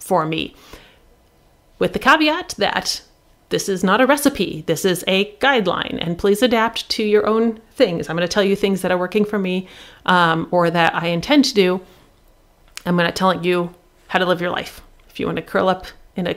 [0.00, 0.54] for me.
[1.78, 3.02] With the caveat that
[3.50, 7.60] this is not a recipe, this is a guideline, and please adapt to your own
[7.72, 8.08] things.
[8.08, 9.68] I'm going to tell you things that are working for me
[10.06, 11.80] um, or that I intend to do.
[12.84, 13.74] I'm not telling you
[14.08, 14.82] how to live your life.
[15.08, 16.36] If you want to curl up in a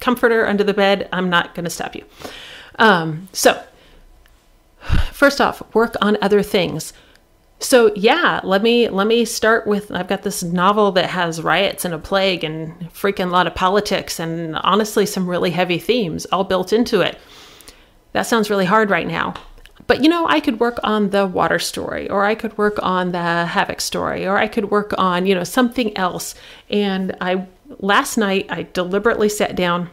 [0.00, 2.04] comforter under the bed, I'm not going to stop you.
[2.78, 3.62] Um, so,
[5.12, 6.92] first off, work on other things.
[7.60, 11.84] So yeah, let me let me start with I've got this novel that has riots
[11.84, 16.44] and a plague and freaking lot of politics and honestly some really heavy themes all
[16.44, 17.18] built into it.
[18.12, 19.34] That sounds really hard right now.
[19.88, 23.10] But you know, I could work on the water story or I could work on
[23.10, 26.34] the havoc story or I could work on, you know, something else.
[26.70, 27.46] And I
[27.78, 29.88] last night I deliberately sat down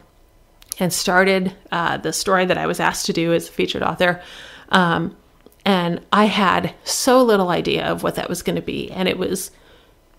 [0.78, 4.22] and started uh, the story that I was asked to do as a featured author.
[4.68, 5.16] Um,
[5.64, 8.90] and I had so little idea of what that was going to be.
[8.90, 9.50] And it was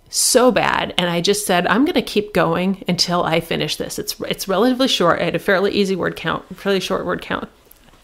[0.09, 0.95] so bad.
[0.97, 3.99] And I just said, I'm going to keep going until I finish this.
[3.99, 5.21] It's, it's relatively short.
[5.21, 7.47] I had a fairly easy word count, fairly short word count.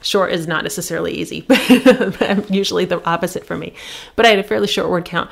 [0.04, 1.46] Short is not necessarily easy,
[2.50, 3.74] usually the opposite for me.
[4.16, 5.32] But I had a fairly short word count.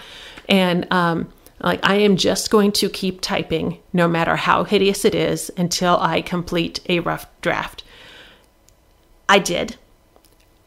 [0.50, 1.32] And, um,
[1.64, 5.98] like I am just going to keep typing no matter how hideous it is until
[5.98, 7.84] I complete a rough draft.
[9.30, 9.78] I did.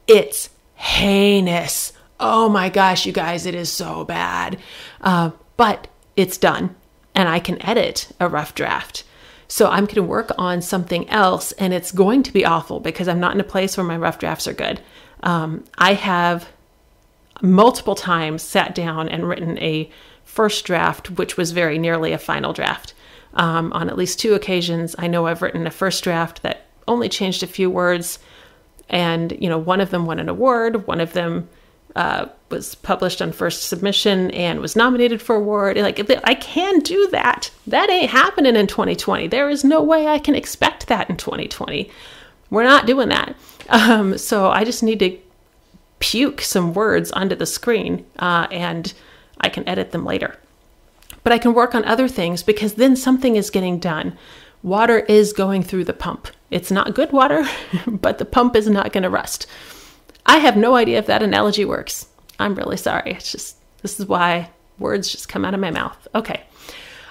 [0.06, 1.92] It's heinous.
[2.20, 4.58] Oh my gosh, you guys, it is so bad.
[5.00, 6.74] Uh, but it's done,
[7.14, 9.04] and I can edit a rough draft.
[9.54, 13.06] So I'm going to work on something else, and it's going to be awful because
[13.06, 14.80] I'm not in a place where my rough drafts are good.
[15.22, 16.48] Um, I have
[17.40, 19.88] multiple times sat down and written a
[20.24, 22.94] first draft, which was very nearly a final draft.
[23.34, 27.08] Um, on at least two occasions, I know I've written a first draft that only
[27.08, 28.18] changed a few words
[28.90, 31.48] and you know one of them won an award one of them
[31.96, 35.76] uh, was published on first submission and was nominated for award.
[35.76, 37.50] Like i can do that.
[37.66, 41.90] That ain't happening in 2020 there is no way i can expect that in 2020
[42.50, 43.34] we're not doing that.
[43.68, 45.18] Um, so i just need to
[45.98, 48.94] puke some words onto the screen uh, and
[49.40, 50.38] i can edit them later.
[51.24, 54.16] But i can work on other things because then something is getting done.
[54.62, 56.28] Water is going through the pump.
[56.50, 57.46] It's not good water,
[57.86, 59.46] but the pump is not going to rust.
[60.26, 62.06] I have no idea if that analogy works.
[62.44, 63.12] I'm really sorry.
[63.12, 66.06] It's just, this is why words just come out of my mouth.
[66.14, 66.42] Okay.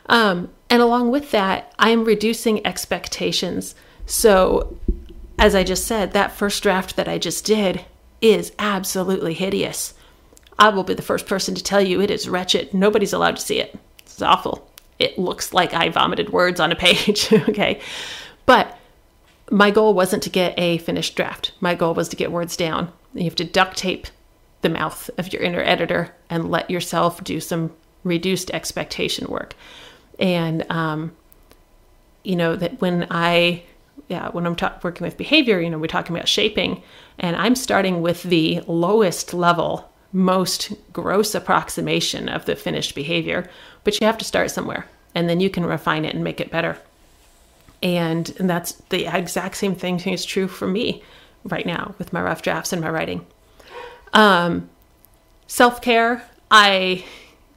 [0.05, 3.73] Um, and along with that, I'm reducing expectations.
[4.05, 4.77] So,
[5.39, 7.83] as I just said, that first draft that I just did
[8.21, 9.95] is absolutely hideous.
[10.59, 12.71] I will be the first person to tell you it is wretched.
[12.71, 13.77] Nobody's allowed to see it.
[13.99, 14.69] It's awful.
[14.99, 17.33] It looks like I vomited words on a page.
[17.33, 17.81] okay.
[18.45, 18.77] But
[19.49, 21.53] my goal wasn't to get a finished draft.
[21.59, 22.91] My goal was to get words down.
[23.15, 24.07] You have to duct tape
[24.63, 27.71] the mouth of your inner editor and let yourself do some
[28.03, 29.53] reduced expectation work.
[30.19, 31.11] And, um,
[32.23, 33.63] you know, that when I,
[34.07, 36.81] yeah, when I'm ta- working with behavior, you know, we're talking about shaping,
[37.19, 43.49] and I'm starting with the lowest level, most gross approximation of the finished behavior,
[43.83, 44.85] but you have to start somewhere,
[45.15, 46.77] and then you can refine it and make it better.
[47.81, 51.03] And, and that's the exact same thing is true for me
[51.43, 53.25] right now with my rough drafts and my writing.
[54.13, 54.69] Um,
[55.47, 57.03] self care, I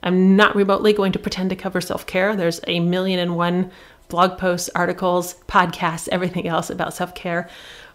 [0.02, 2.34] am not remotely going to pretend to cover self care.
[2.34, 3.70] There's a million and one
[4.08, 7.48] blog posts, articles, podcasts, everything else about self care.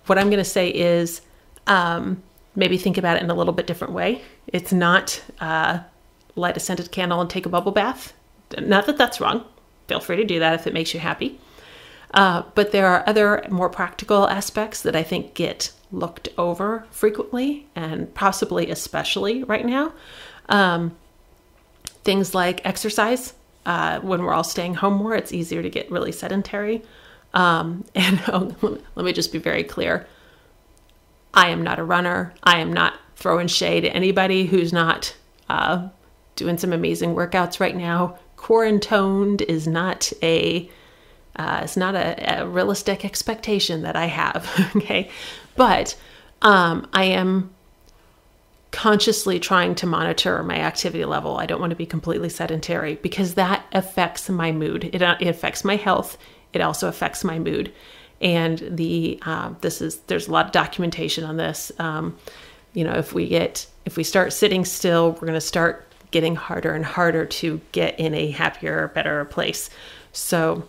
[0.05, 1.21] What I'm going to say is
[1.67, 2.21] um,
[2.55, 4.21] maybe think about it in a little bit different way.
[4.47, 5.79] It's not uh,
[6.35, 8.13] light a scented candle and take a bubble bath.
[8.59, 9.45] Not that that's wrong.
[9.87, 11.39] Feel free to do that if it makes you happy.
[12.13, 17.67] Uh, but there are other more practical aspects that I think get looked over frequently
[17.75, 19.93] and possibly especially right now.
[20.49, 20.95] Um,
[22.03, 23.33] things like exercise.
[23.65, 26.83] Uh, when we're all staying home more, it's easier to get really sedentary.
[27.33, 28.55] Um, and oh,
[28.95, 30.07] let me just be very clear
[31.33, 32.33] I am not a runner.
[32.43, 35.15] I am not throwing shade at anybody who's not
[35.47, 35.87] uh,
[36.35, 38.17] doing some amazing workouts right now.
[38.35, 40.69] Quarantined is not a
[41.37, 44.49] uh, it's not a, a, realistic expectation that I have.
[44.75, 45.09] okay,
[45.61, 45.95] but
[46.41, 47.51] um, I am
[48.71, 51.37] consciously trying to monitor my activity level.
[51.37, 54.89] I don't want to be completely sedentary because that affects my mood.
[54.91, 56.17] It, uh, it affects my health.
[56.51, 57.71] It also affects my mood.
[58.21, 61.71] And the uh, this is there's a lot of documentation on this.
[61.77, 62.17] Um,
[62.73, 66.35] you know, if we get if we start sitting still, we're going to start getting
[66.35, 69.69] harder and harder to get in a happier, better place.
[70.11, 70.67] So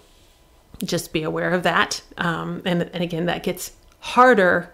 [0.84, 2.02] just be aware of that.
[2.18, 3.72] Um, and and again, that gets
[4.02, 4.70] harder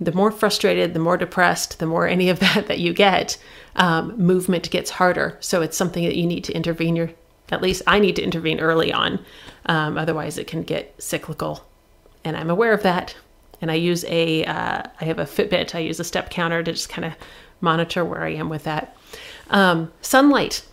[0.00, 3.38] the more frustrated, the more depressed, the more any of that that you get,
[3.76, 5.36] um, movement gets harder.
[5.40, 6.96] So it's something that you need to intervene.
[6.96, 7.10] Your,
[7.50, 9.18] at least I need to intervene early on.
[9.66, 11.64] Um, otherwise, it can get cyclical,
[12.24, 13.16] and I'm aware of that.
[13.60, 15.74] And I use a, uh, I have a Fitbit.
[15.74, 17.14] I use a step counter to just kind of
[17.60, 18.96] monitor where I am with that.
[19.50, 20.64] Um, sunlight,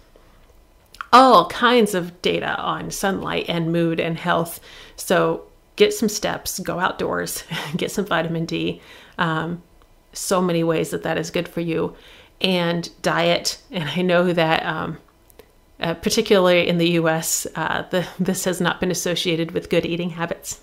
[1.12, 4.60] all kinds of data on sunlight and mood and health.
[4.98, 5.46] So
[5.76, 7.44] get some steps, go outdoors,
[7.78, 8.82] get some vitamin D.
[9.18, 9.64] Um,
[10.14, 11.96] so many ways that that is good for you.
[12.42, 13.62] And diet.
[13.72, 14.98] And I know that, um,
[15.80, 20.12] uh, particularly in the US, uh, the, this has not been associated with good eating
[20.12, 20.62] habits.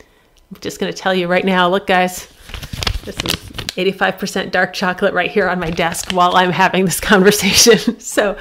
[0.00, 2.28] I'm just going to tell you right now look, guys,
[3.04, 3.32] this is
[3.76, 7.98] 85% dark chocolate right here on my desk while I'm having this conversation.
[8.00, 8.36] so,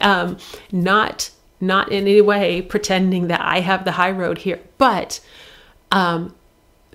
[0.00, 0.38] um,
[0.72, 1.30] not
[1.60, 5.20] not in any way pretending that I have the high road here, but
[5.92, 6.34] um,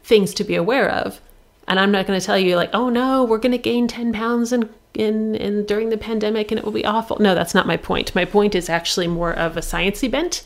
[0.01, 1.21] things to be aware of.
[1.67, 4.13] And I'm not going to tell you like, oh no, we're going to gain 10
[4.13, 7.17] pounds in, in, in during the pandemic and it will be awful.
[7.19, 8.13] No, that's not my point.
[8.13, 10.43] My point is actually more of a sciencey bent.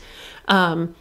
[0.48, 0.94] Um,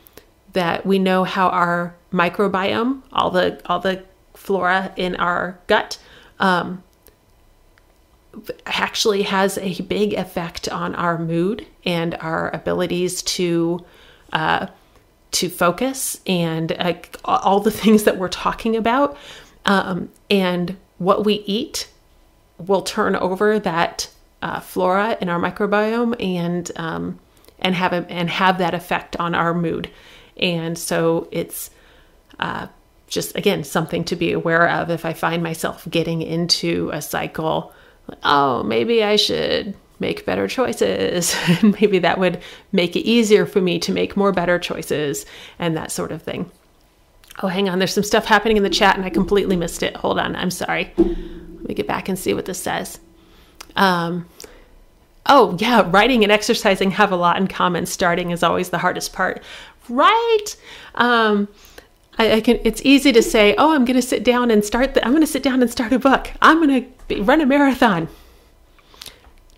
[0.54, 4.04] that we know how our microbiome, all the all the
[4.34, 6.00] flora in our gut,
[6.40, 6.84] um,
[8.66, 13.86] actually has a big effect on our mood and our abilities to
[14.34, 14.68] uh,
[15.32, 16.94] to focus and uh,
[17.26, 19.18] all the things that we're talking about.
[19.70, 21.90] Um, and what we eat
[22.58, 24.10] will turn over that
[24.42, 27.20] uh, flora in our microbiome and um,
[27.60, 29.90] and have a, and have that effect on our mood.
[30.38, 31.70] And so it's
[32.40, 32.68] uh,
[33.08, 37.72] just again something to be aware of if I find myself getting into a cycle.
[38.24, 41.36] Oh, maybe I should make better choices.
[41.64, 42.42] maybe that would
[42.72, 45.28] make it easier for me to make more better choices
[45.60, 46.50] and that sort of thing.
[47.42, 47.80] Oh, hang on.
[47.80, 49.96] There's some stuff happening in the chat and I completely missed it.
[49.98, 50.36] Hold on.
[50.36, 50.92] I'm sorry.
[50.98, 53.00] Let me get back and see what this says.
[53.76, 54.28] Um,
[55.26, 55.90] oh, yeah.
[55.90, 57.86] Writing and exercising have a lot in common.
[57.86, 59.42] Starting is always the hardest part.
[59.88, 60.48] Right.
[60.96, 61.48] Um,
[62.18, 62.60] I, I, can.
[62.66, 64.94] It's easy to say, "Oh, I'm going to sit down and start.
[64.94, 66.32] The, I'm going to sit down and start a book.
[66.42, 68.10] I'm going to run a marathon."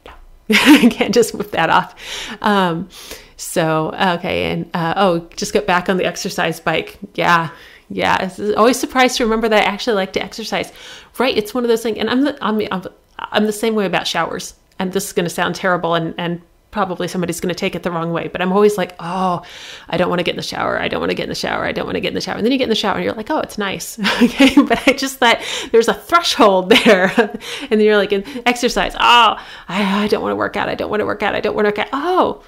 [0.49, 1.95] I can't just whip that off.
[2.41, 2.89] Um,
[3.35, 4.51] so, okay.
[4.51, 6.99] And, uh, oh, just get back on the exercise bike.
[7.15, 7.49] Yeah.
[7.93, 10.71] Yeah, it's always surprised to remember that I actually like to exercise.
[11.17, 12.83] Right, it's one of those things, and I'm the I'm, I'm,
[13.19, 14.53] I'm the same way about showers.
[14.79, 17.83] And this is going to sound terrible, and and probably somebody's going to take it
[17.83, 18.29] the wrong way.
[18.29, 19.41] But I'm always like, oh,
[19.89, 20.79] I don't want to get in the shower.
[20.79, 21.65] I don't want to get in the shower.
[21.65, 22.37] I don't want to get in the shower.
[22.37, 23.99] And then you get in the shower, and you're like, oh, it's nice.
[24.23, 25.41] okay, but I just thought
[25.73, 28.95] there's a threshold there, and then you're like, in exercise.
[28.95, 29.35] Oh,
[29.67, 30.69] I, I don't want to work out.
[30.69, 31.35] I don't want to work out.
[31.35, 31.89] I don't want to work out.
[31.91, 32.43] Oh,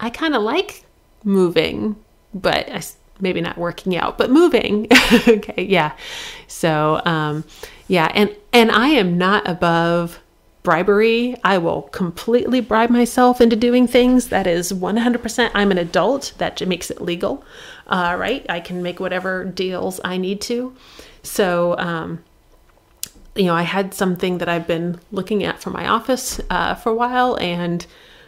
[0.00, 0.84] I kind of like
[1.22, 1.94] moving,
[2.34, 2.80] but I
[3.20, 4.86] maybe not working out, but moving.
[5.28, 5.92] okay, yeah.
[6.46, 7.44] So, um,
[7.88, 10.20] yeah, and and I am not above
[10.62, 11.36] bribery.
[11.44, 14.30] I will completely bribe myself into doing things.
[14.30, 15.50] That is 100%.
[15.54, 16.34] I'm an adult.
[16.38, 17.44] That makes it legal,
[17.86, 18.44] uh, right?
[18.48, 20.74] I can make whatever deals I need to.
[21.22, 22.24] So, um,
[23.36, 26.90] you know, I had something that I've been looking at for my office uh, for
[26.90, 27.86] a while, and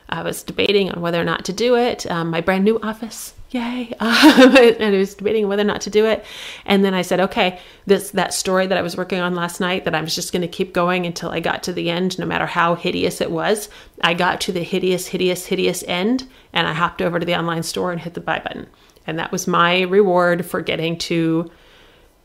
[0.09, 2.09] I was debating on whether or not to do it.
[2.09, 3.93] Um, my brand new office yay.
[4.01, 6.25] Um, and i was debating whether or not to do it.
[6.67, 9.85] And then i said okay this that story that i was working on last night
[9.85, 12.27] that i was just going to keep going until i got to the end no
[12.27, 13.69] matter how hideous it was
[14.03, 17.63] i got to the hideous hideous hideous end and i hopped over to the online
[17.63, 18.67] store and hit the buy button.
[19.09, 21.51] And that was my reward for getting to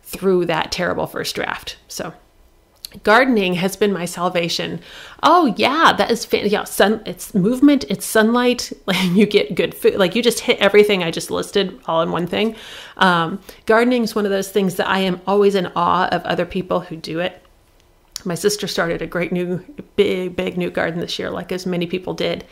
[0.01, 1.77] through that terrible first draft.
[1.87, 2.13] So
[3.01, 4.79] gardening has been my salvation.
[5.23, 9.73] Oh yeah, that is fan- yeah, sun it's movement, it's sunlight, like you get good
[9.73, 9.95] food.
[9.95, 12.55] Like you just hit everything I just listed all in one thing.
[12.97, 16.45] Um, gardening is one of those things that I am always in awe of other
[16.45, 17.41] people who do it.
[18.25, 19.63] My sister started a great new
[19.95, 22.45] big big new garden this year like as many people did.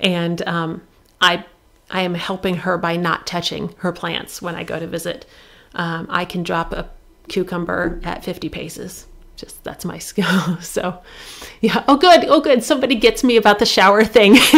[0.00, 0.82] And um,
[1.20, 1.44] I
[1.90, 5.26] I am helping her by not touching her plants when I go to visit.
[5.74, 6.88] Um, I can drop a
[7.28, 9.06] cucumber at 50 paces
[9.38, 10.60] just that's my skill.
[10.60, 11.00] So,
[11.60, 11.84] yeah.
[11.88, 12.24] Oh, good.
[12.26, 12.62] Oh, good.
[12.62, 14.34] Somebody gets me about the shower thing.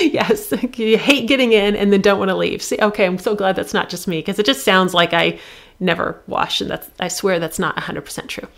[0.00, 0.52] yes.
[0.76, 2.62] You hate getting in and then don't want to leave.
[2.62, 3.06] See, okay.
[3.06, 5.38] I'm so glad that's not just me because it just sounds like I
[5.78, 6.60] never wash.
[6.60, 8.48] And that's, I swear that's not 100% true.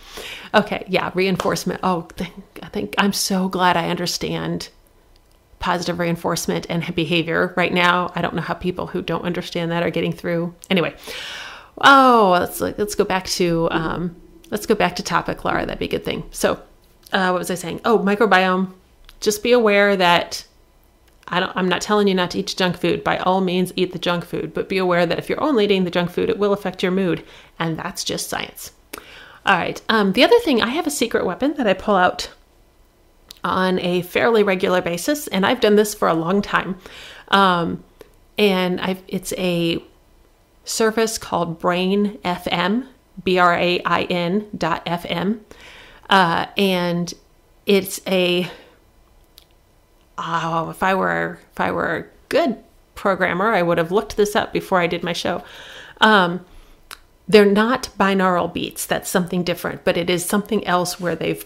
[0.55, 0.85] Okay.
[0.89, 1.11] Yeah.
[1.15, 1.81] Reinforcement.
[1.83, 2.09] Oh,
[2.63, 4.69] I think I'm so glad I understand
[5.59, 8.11] positive reinforcement and behavior right now.
[8.17, 10.55] I don't know how people who don't understand that are getting through.
[10.71, 10.95] Anyway.
[11.79, 14.17] Oh, let's let's go back to um,
[14.53, 15.67] let's go back to topic, Laura.
[15.67, 16.23] That'd be a good thing.
[16.31, 16.63] So,
[17.13, 17.81] uh, what was I saying?
[17.85, 18.73] Oh, microbiome.
[19.21, 20.47] Just be aware that
[21.27, 23.03] I don't, I'm not telling you not to eat junk food.
[23.03, 25.85] By all means, eat the junk food, but be aware that if you're only eating
[25.85, 27.25] the junk food, it will affect your mood,
[27.59, 28.73] and that's just science.
[29.47, 29.81] All right.
[29.89, 32.31] Um, the other thing, I have a secret weapon that I pull out
[33.43, 36.79] on a fairly regular basis, and I've done this for a long time.
[37.29, 37.83] Um,
[38.37, 39.83] and I've, it's a
[40.65, 42.87] service called Brain FM.
[43.23, 45.45] B R A I N dot F M.
[46.09, 47.13] Uh, and
[47.67, 48.51] it's a
[50.19, 52.63] oh, if I were if I were a good
[52.95, 55.43] programmer, I would have looked this up before I did my show.
[56.01, 56.45] Um,
[57.29, 58.85] they're not binaural beats.
[58.87, 61.45] That's something different, but it is something else where they've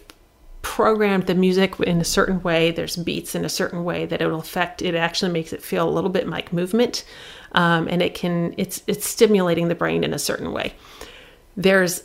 [0.62, 2.72] programmed the music in a certain way.
[2.72, 4.82] There's beats in a certain way that it'll affect.
[4.82, 7.04] It actually makes it feel a little bit like movement,
[7.52, 8.54] um, and it can.
[8.56, 10.74] It's it's stimulating the brain in a certain way.
[11.56, 12.04] There's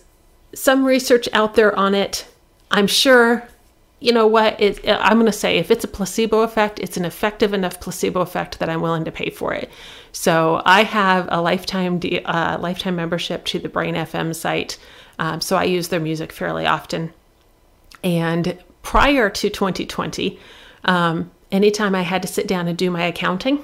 [0.54, 2.28] some research out there on it.
[2.70, 3.48] I'm sure,
[4.00, 7.06] you know what, it, I'm going to say if it's a placebo effect, it's an
[7.06, 9.70] effective enough placebo effect that I'm willing to pay for it.
[10.12, 14.78] So I have a lifetime uh, lifetime membership to the Brain FM site,
[15.20, 17.14] um, so I use their music fairly often.
[18.04, 20.40] And prior to 2020,
[20.86, 23.64] um, anytime I had to sit down and do my accounting,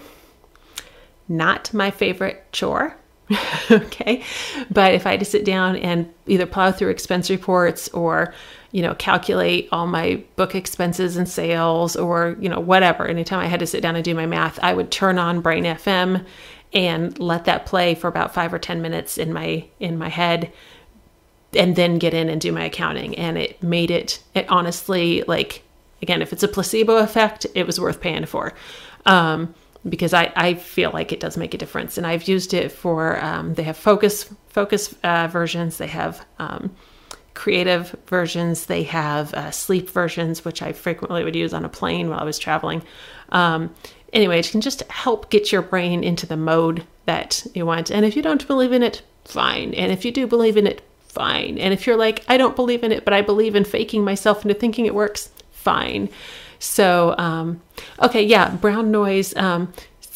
[1.28, 2.96] not my favorite chore.
[3.72, 4.24] okay.
[4.72, 8.34] But if I had to sit down and either plow through expense reports or,
[8.72, 13.48] you know, calculate all my book expenses and sales or, you know, whatever, anytime I
[13.48, 16.26] had to sit down and do my math, I would turn on Brain FM
[16.74, 20.52] and let that play for about five or 10 minutes in my, in my head
[21.56, 23.18] and then get in and do my accounting.
[23.18, 25.64] And it made it, it honestly, like,
[26.02, 28.54] again, if it's a placebo effect, it was worth paying for.
[29.06, 29.56] Um,
[29.90, 31.98] because I, I feel like it does make a difference.
[31.98, 36.76] And I've used it for, um, they have focus, focus uh, versions, they have um,
[37.34, 42.10] creative versions, they have uh, sleep versions, which I frequently would use on a plane
[42.10, 42.82] while I was traveling.
[43.30, 43.74] Um,
[44.14, 47.92] anyway, it can just help get your brain into the mode that you want.
[47.92, 49.74] And if you don't believe in it, fine.
[49.74, 51.58] And if you do believe in it, fine.
[51.58, 54.44] And if you're like, I don't believe in it, but I believe in faking myself
[54.44, 56.10] into thinking it works, fine.
[56.60, 57.62] So, um,
[58.02, 59.36] okay, yeah, brown noise.
[59.36, 59.74] Um,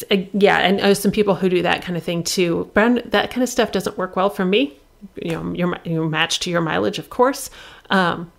[0.09, 2.69] uh, yeah, and uh, some people who do that kind of thing too.
[2.73, 4.73] Brown, that kind of stuff doesn't work well for me.
[5.15, 7.49] You know, your you match to your mileage, of course.
[7.89, 8.31] Um,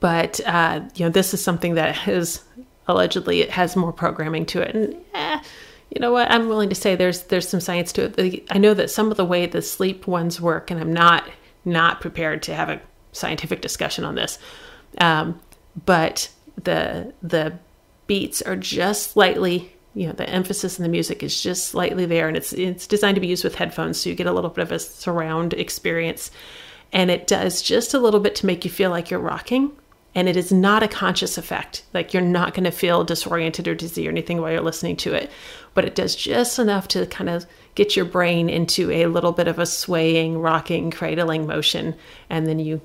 [0.00, 2.42] but uh, you know, this is something that has
[2.88, 5.40] allegedly it has more programming to it, and eh,
[5.90, 6.30] you know what?
[6.30, 8.46] I'm willing to say there's there's some science to it.
[8.50, 11.28] I know that some of the way the sleep ones work, and I'm not
[11.64, 12.80] not prepared to have a
[13.12, 14.38] scientific discussion on this,
[14.98, 15.40] um,
[15.84, 16.30] but
[16.64, 17.58] the the
[18.06, 22.28] beats are just slightly you know the emphasis in the music is just slightly there
[22.28, 24.62] and it's it's designed to be used with headphones so you get a little bit
[24.62, 26.30] of a surround experience.
[26.92, 29.70] And it does just a little bit to make you feel like you're rocking
[30.12, 31.84] and it is not a conscious effect.
[31.94, 35.14] Like you're not going to feel disoriented or dizzy or anything while you're listening to
[35.14, 35.30] it
[35.74, 39.48] but it does just enough to kind of get your brain into a little bit
[39.48, 41.94] of a swaying rocking cradling motion
[42.28, 42.80] and then you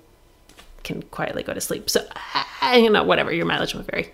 [0.85, 2.05] can quietly go to sleep so
[2.73, 4.13] you know whatever your mileage will vary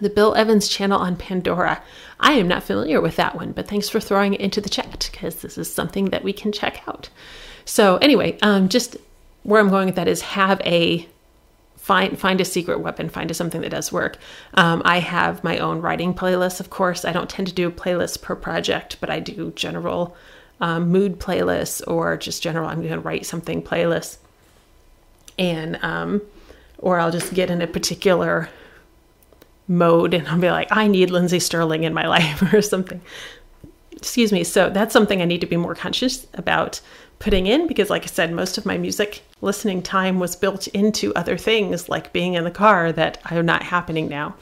[0.00, 1.82] the Bill Evans channel on Pandora.
[2.18, 5.10] I am not familiar with that one, but thanks for throwing it into the chat
[5.12, 7.08] because this is something that we can check out.
[7.64, 8.96] So anyway, um, just
[9.42, 11.06] where I'm going with that is have a
[11.76, 14.18] find find a secret weapon, find a something that does work.
[14.54, 17.04] Um, I have my own writing playlist, of course.
[17.04, 20.16] I don't tend to do playlists per project, but I do general
[20.60, 22.68] um, mood playlists or just general.
[22.68, 24.18] I'm going to write something playlists,
[25.38, 26.22] and um,
[26.78, 28.50] or I'll just get in a particular
[29.68, 33.00] mode and I'll be like, I need Lindsey Stirling in my life or something.
[33.92, 34.44] Excuse me.
[34.44, 36.80] So that's something I need to be more conscious about
[37.20, 41.14] putting in because, like I said, most of my music listening time was built into
[41.14, 44.34] other things like being in the car that are not happening now.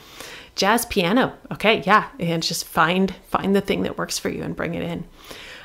[0.54, 1.34] Jazz piano.
[1.52, 1.82] Okay.
[1.84, 2.08] Yeah.
[2.18, 5.04] And just find, find the thing that works for you and bring it in.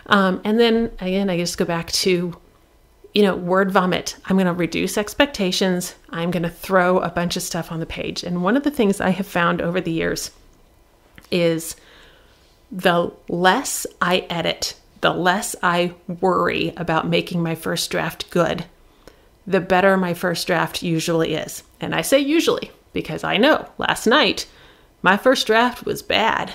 [0.08, 2.36] Um, and then again, I just go back to
[3.16, 4.18] you know, word vomit.
[4.26, 5.96] I'm going to reduce expectations.
[6.10, 8.24] I'm going to throw a bunch of stuff on the page.
[8.24, 10.32] And one of the things I have found over the years
[11.32, 11.78] is
[12.70, 18.66] the less I edit, the less I worry about making my first draft good,
[19.48, 21.64] the better my first draft usually is.
[21.80, 24.46] And I say usually because I know last night
[25.02, 26.52] my first draft was bad.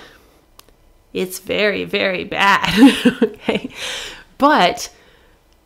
[1.15, 2.69] It's very, very bad.
[3.23, 3.71] okay.
[4.37, 4.91] But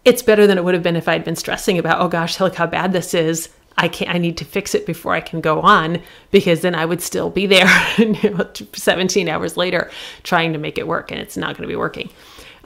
[0.04, 2.54] it's better than it would have been if I'd been stressing about, oh gosh, look
[2.54, 3.48] how bad this is.
[3.76, 6.00] I can't, I need to fix it before I can go on
[6.30, 7.66] because then I would still be there
[8.72, 9.90] 17 hours later
[10.22, 12.10] trying to make it work and it's not going to be working.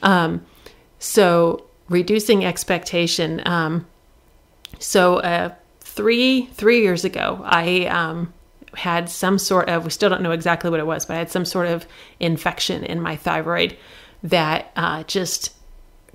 [0.03, 0.45] Um,
[0.99, 3.41] so reducing expectation.
[3.47, 3.86] Um,
[4.78, 8.32] so, uh, three, three years ago, I, um,
[8.74, 11.30] had some sort of, we still don't know exactly what it was, but I had
[11.30, 11.86] some sort of
[12.20, 13.76] infection in my thyroid
[14.22, 15.55] that, uh, just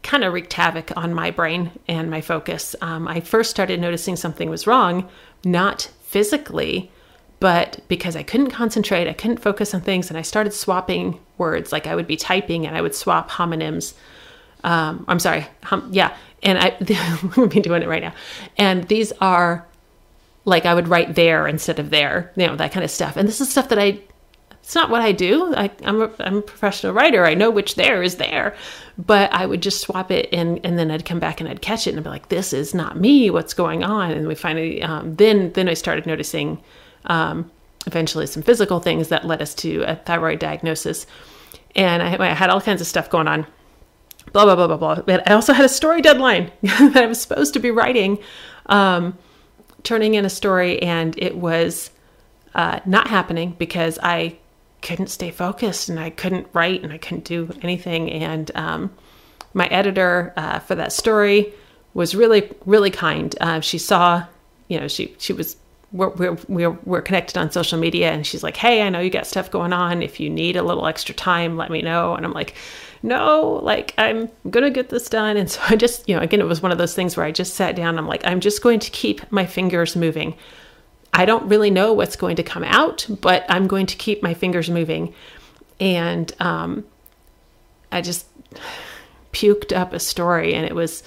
[0.03, 2.75] kind of wreaked havoc on my brain and my focus.
[2.81, 5.09] Um, I first started noticing something was wrong,
[5.43, 6.91] not physically,
[7.39, 11.71] but because I couldn't concentrate, I couldn't focus on things, and I started swapping words.
[11.71, 13.93] Like I would be typing and I would swap homonyms.
[14.63, 15.47] Um, I'm sorry,
[15.89, 16.77] yeah, and I
[17.37, 18.13] would be doing it right now.
[18.57, 19.65] And these are
[20.45, 23.17] like I would write there instead of there, you know, that kind of stuff.
[23.17, 23.99] And this is stuff that I
[24.63, 25.53] it's not what I do.
[25.55, 27.25] I, am a, I'm a professional writer.
[27.25, 28.55] I know which there is there,
[28.97, 31.85] but I would just swap it and, and then I'd come back and I'd catch
[31.85, 33.29] it and I'd be like, this is not me.
[33.29, 34.11] What's going on?
[34.11, 36.63] And we finally, um, then, then I started noticing,
[37.07, 37.51] um,
[37.87, 41.05] eventually some physical things that led us to a thyroid diagnosis.
[41.75, 43.45] And I, I had all kinds of stuff going on,
[44.31, 45.01] blah, blah, blah, blah, blah.
[45.01, 48.17] But I also had a story deadline that I was supposed to be writing,
[48.67, 49.17] um,
[49.83, 51.89] turning in a story and it was,
[52.55, 54.37] uh, not happening because I
[54.83, 58.11] couldn't stay focused and I couldn't write and I couldn't do anything.
[58.11, 58.91] And um,
[59.53, 61.53] my editor uh, for that story
[61.95, 63.35] was really, really kind.
[63.41, 64.25] Uh, she saw,
[64.67, 65.55] you know, she she was
[65.91, 69.11] we're, we're, we're, we're connected on social media and she's like, Hey, I know you
[69.11, 70.01] got stuff going on.
[70.01, 72.15] If you need a little extra time, let me know.
[72.15, 72.55] And I'm like,
[73.03, 75.37] no, like I'm to get this done.
[75.37, 77.31] And so I just, you know, again, it was one of those things where I
[77.31, 77.99] just sat down.
[77.99, 80.35] I'm like, I'm just going to keep my fingers moving.
[81.13, 84.33] I don't really know what's going to come out, but I'm going to keep my
[84.33, 85.13] fingers moving.
[85.79, 86.85] And um,
[87.91, 88.25] I just
[89.31, 91.03] puked up a story, and it was,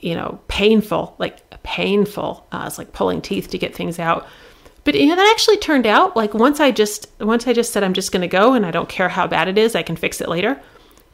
[0.00, 2.46] you know, painful, like painful.
[2.52, 4.26] Uh, it's like pulling teeth to get things out.
[4.84, 7.82] But you know that actually turned out like once I just once I just said
[7.82, 9.96] I'm just going to go and I don't care how bad it is, I can
[9.96, 10.60] fix it later.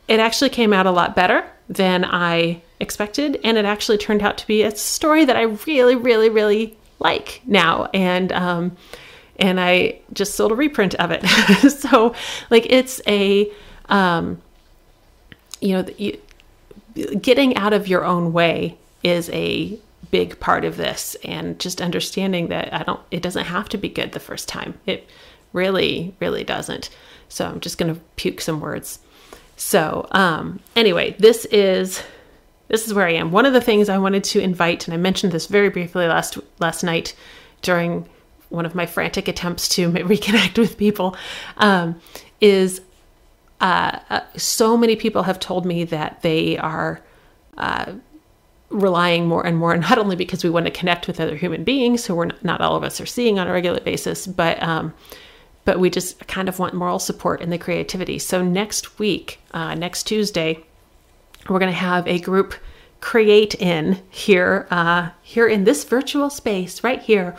[0.09, 4.39] It actually came out a lot better than I expected, and it actually turned out
[4.39, 8.77] to be a story that I really, really, really like now and um
[9.41, 11.25] and I just sold a reprint of it.
[11.71, 12.15] so
[12.51, 13.51] like it's a
[13.89, 14.41] um
[15.61, 16.21] you know you,
[17.21, 19.79] getting out of your own way is a
[20.11, 23.89] big part of this and just understanding that I don't it doesn't have to be
[23.89, 24.79] good the first time.
[24.87, 25.09] It
[25.53, 26.91] really really doesn't.
[27.29, 28.99] So I'm just going to puke some words.
[29.57, 32.03] So um anyway, this is
[32.71, 33.33] this is where I am.
[33.33, 36.39] One of the things I wanted to invite, and I mentioned this very briefly last
[36.61, 37.15] last night
[37.63, 38.09] during
[38.49, 41.17] one of my frantic attempts to reconnect with people,
[41.57, 42.01] um,
[42.41, 42.81] is
[43.61, 47.01] uh, uh, so many people have told me that they are
[47.59, 47.93] uh,
[48.71, 52.07] relying more and more, not only because we want to connect with other human beings,
[52.07, 54.95] who we're not, not all of us are seeing on a regular basis, but um,
[55.65, 58.19] but we just kind of want moral support in the creativity.
[58.19, 60.65] So next week, uh, next Tuesday,
[61.49, 62.55] we're going to have a group
[63.01, 67.37] create in here uh, here in this virtual space right here.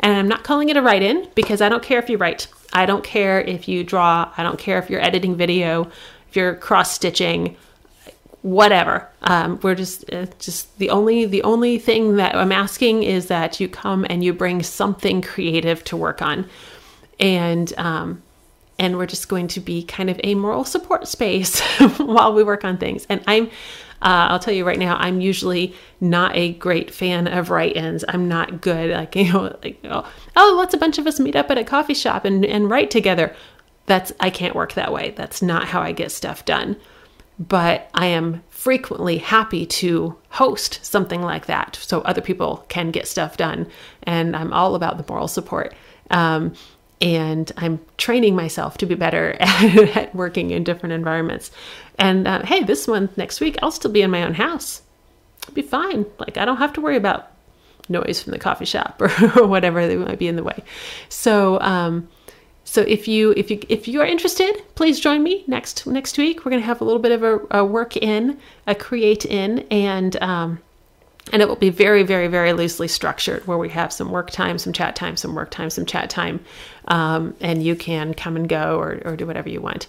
[0.00, 2.48] And i'm not calling it a write in because i don't care if you write.
[2.74, 4.32] I don't care if you draw.
[4.36, 5.84] I don't care if you're editing video
[6.28, 7.56] if you're cross stitching
[8.42, 9.08] whatever.
[9.22, 13.58] Um, we're just uh, just the only the only thing that i'm asking is that
[13.58, 16.46] you come and you bring something creative to work on.
[17.20, 18.23] And um,
[18.78, 21.60] and we're just going to be kind of a moral support space
[21.98, 23.50] while we work on things and i'm
[24.04, 28.04] uh, I'll tell you right now, I'm usually not a great fan of write-ins.
[28.06, 30.06] I'm not good, like you know, like oh,
[30.36, 32.90] oh, let's a bunch of us meet up at a coffee shop and and write
[32.90, 33.34] together.
[33.86, 35.14] That's I can't work that way.
[35.16, 36.76] That's not how I get stuff done.
[37.38, 43.08] But I am frequently happy to host something like that so other people can get
[43.08, 43.66] stuff done.
[44.04, 45.74] And I'm all about the moral support.
[46.10, 46.52] Um,
[47.04, 51.50] and I'm training myself to be better at, working in different environments.
[51.98, 54.80] And uh, hey, this one next week, I'll still be in my own house.
[55.42, 56.06] It'll be fine.
[56.18, 57.30] Like I don't have to worry about
[57.90, 60.64] noise from the coffee shop or, or whatever that might be in the way.
[61.10, 62.08] So, um,
[62.64, 66.46] so if you if you if you are interested, please join me next next week.
[66.46, 69.60] We're going to have a little bit of a, a work in, a create in,
[69.70, 70.58] and um,
[71.32, 74.58] and it will be very very very loosely structured where we have some work time
[74.58, 76.44] some chat time some work time some chat time.
[76.86, 79.86] Um, and you can come and go or, or do whatever you want.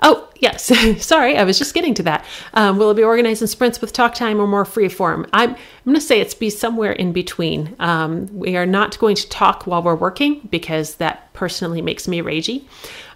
[0.00, 0.64] Oh yes.
[1.04, 2.24] Sorry i was just getting to that.
[2.54, 5.26] Um, will it be organized in sprints with talk time or more free form?
[5.32, 7.74] I'm, I'm going to say it's be somewhere in between.
[7.80, 12.20] Um, we are not going to talk while we're working because that personally makes me
[12.20, 12.64] ragey.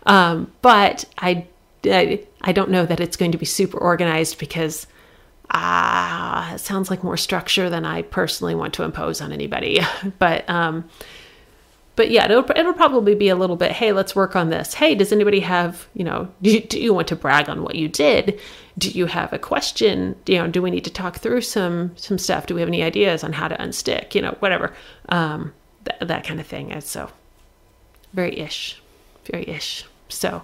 [0.07, 1.47] Um, but I,
[1.85, 4.87] I i don't know that it's going to be super organized because
[5.51, 9.81] ah, it sounds like more structure than I personally want to impose on anybody.
[10.19, 10.89] but um,
[11.97, 13.73] but yeah, it'll, it'll probably be a little bit.
[13.73, 14.73] Hey, let's work on this.
[14.73, 16.29] Hey, does anybody have you know?
[16.41, 18.41] Do you, do you want to brag on what you did?
[18.79, 20.17] Do you have a question?
[20.27, 22.47] You know, do we need to talk through some some stuff?
[22.47, 24.15] Do we have any ideas on how to unstick?
[24.15, 24.73] You know, whatever.
[25.09, 25.53] Um,
[25.85, 26.73] th- that kind of thing.
[26.73, 27.11] And so,
[28.13, 28.81] very ish,
[29.31, 29.85] very ish.
[30.09, 30.43] So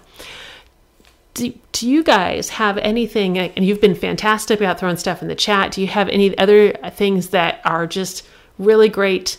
[1.37, 5.35] do, do you guys have anything and you've been fantastic about throwing stuff in the
[5.35, 5.71] chat.
[5.71, 8.27] Do you have any other things that are just
[8.57, 9.37] really great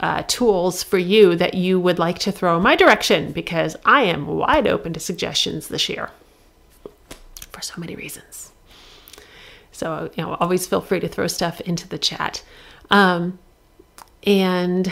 [0.00, 3.32] uh, tools for you that you would like to throw my direction?
[3.32, 6.10] Because i am wide open to suggestions this year.
[7.52, 8.52] For so many reasons.
[9.72, 12.42] So you know always feel free to throw stuff into the chat.
[12.90, 13.38] Um,
[14.24, 14.90] and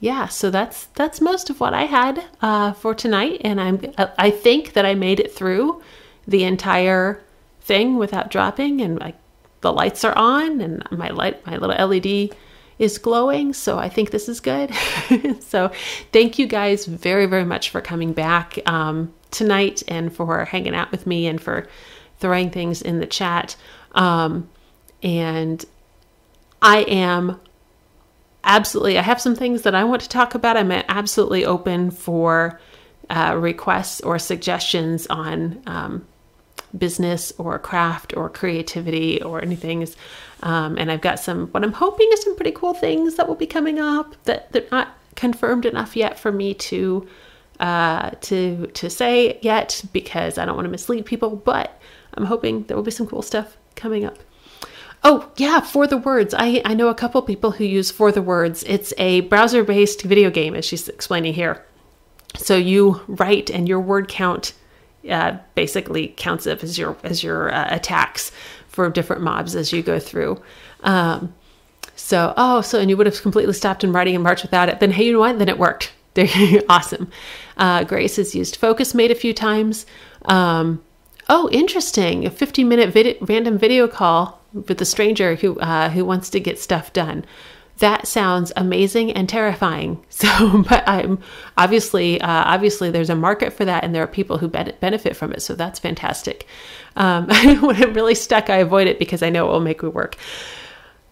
[0.00, 4.30] yeah, so that's that's most of what I had uh, for tonight, and I'm I
[4.30, 5.82] think that I made it through
[6.26, 7.22] the entire
[7.60, 9.14] thing without dropping, and
[9.60, 12.34] the lights are on, and my light my little LED
[12.78, 14.72] is glowing, so I think this is good.
[15.40, 15.70] so
[16.12, 20.90] thank you guys very very much for coming back um, tonight and for hanging out
[20.90, 21.68] with me and for
[22.20, 23.54] throwing things in the chat.
[23.92, 24.48] Um,
[25.02, 25.62] and
[26.62, 27.38] I am
[28.44, 30.56] absolutely, I have some things that I want to talk about.
[30.56, 32.60] I'm absolutely open for
[33.08, 36.06] uh, requests or suggestions on um,
[36.76, 39.86] business or craft or creativity or anything.
[40.42, 43.34] Um, and I've got some, what I'm hoping is some pretty cool things that will
[43.34, 47.06] be coming up that they're not confirmed enough yet for me to
[47.58, 51.36] uh, to to say yet because I don't want to mislead people.
[51.36, 51.78] But
[52.14, 54.18] I'm hoping there will be some cool stuff coming up.
[55.02, 56.34] Oh, yeah, 4thewords.
[56.36, 58.64] I, I know a couple people who use 4thewords.
[58.66, 61.64] It's a browser based video game, as she's explaining here.
[62.36, 64.52] So you write, and your word count
[65.08, 68.30] uh, basically counts up as your as your uh, attacks
[68.68, 70.40] for different mobs as you go through.
[70.82, 71.34] Um,
[71.96, 74.80] so, oh, so and you would have completely stopped in writing in March without it.
[74.80, 75.38] Then, hey, you know what?
[75.38, 75.92] Then it worked.
[76.68, 77.10] awesome.
[77.56, 79.86] Uh, Grace has used Focusmate a few times.
[80.26, 80.82] Um,
[81.28, 82.26] oh, interesting.
[82.26, 86.40] A 15 minute vid- random video call with a stranger who uh, who wants to
[86.40, 87.24] get stuff done.
[87.78, 90.04] That sounds amazing and terrifying.
[90.10, 91.18] So, but I'm
[91.56, 95.32] obviously uh, obviously there's a market for that, and there are people who benefit from
[95.32, 95.40] it.
[95.40, 96.46] So that's fantastic.
[96.96, 97.26] Um,
[97.60, 100.16] when I'm really stuck, I avoid it because I know it will make me work.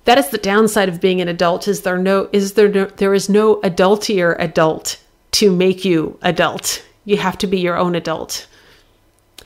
[0.05, 1.69] That is the downside of being an adult.
[1.69, 4.99] Is there no is there no, there is no adultier adult
[5.33, 6.85] to make you adult.
[7.05, 8.47] You have to be your own adult.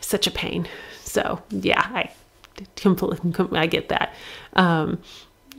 [0.01, 0.69] Such a pain.
[1.05, 2.11] So yeah, I
[2.75, 4.15] completely, I get that.
[4.55, 5.01] Um,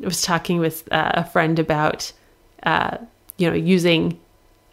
[0.02, 2.12] I was talking with uh, a friend about,
[2.64, 2.98] uh,
[3.38, 4.20] you know, using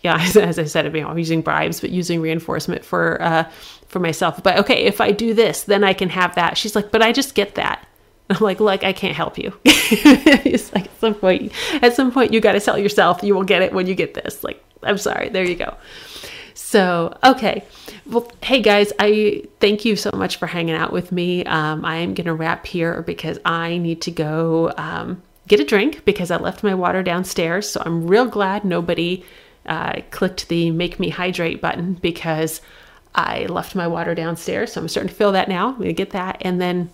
[0.02, 3.50] yeah, as I said, I'm using bribes, but using reinforcement for uh,
[3.88, 4.42] for myself.
[4.42, 6.56] But okay, if I do this, then I can have that.
[6.56, 7.86] She's like, but I just get that.
[8.30, 9.52] I'm like, look, I can't help you.
[9.64, 11.52] it's like at some point,
[11.82, 13.22] at some point, you got to sell yourself.
[13.22, 14.42] You will get it when you get this.
[14.42, 15.28] Like, I'm sorry.
[15.28, 15.76] There you go.
[16.70, 17.64] So, okay.
[18.06, 21.44] Well, hey guys, I thank you so much for hanging out with me.
[21.44, 25.64] Um, I am going to wrap here because I need to go um, get a
[25.64, 27.68] drink because I left my water downstairs.
[27.68, 29.24] So I'm real glad nobody
[29.66, 32.60] uh, clicked the make me hydrate button because
[33.16, 34.74] I left my water downstairs.
[34.74, 35.70] So I'm starting to feel that now.
[35.70, 36.36] I'm going to get that.
[36.42, 36.88] And then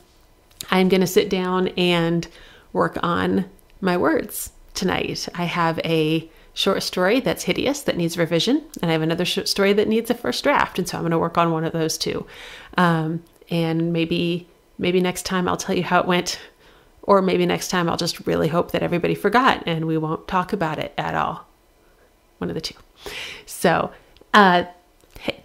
[0.70, 2.26] I'm going to sit down and
[2.72, 3.44] work on
[3.82, 5.28] my words tonight.
[5.34, 9.46] I have a short story that's hideous that needs revision, and I have another short
[9.46, 11.72] story that needs a first draft, and so I'm going to work on one of
[11.74, 12.26] those too.
[12.78, 14.48] Um, and maybe
[14.78, 16.40] maybe next time I'll tell you how it went,
[17.02, 20.52] or maybe next time I'll just really hope that everybody forgot and we won't talk
[20.52, 21.46] about it at all.
[22.38, 22.74] One of the two.
[23.44, 23.92] So.
[24.34, 24.64] Uh,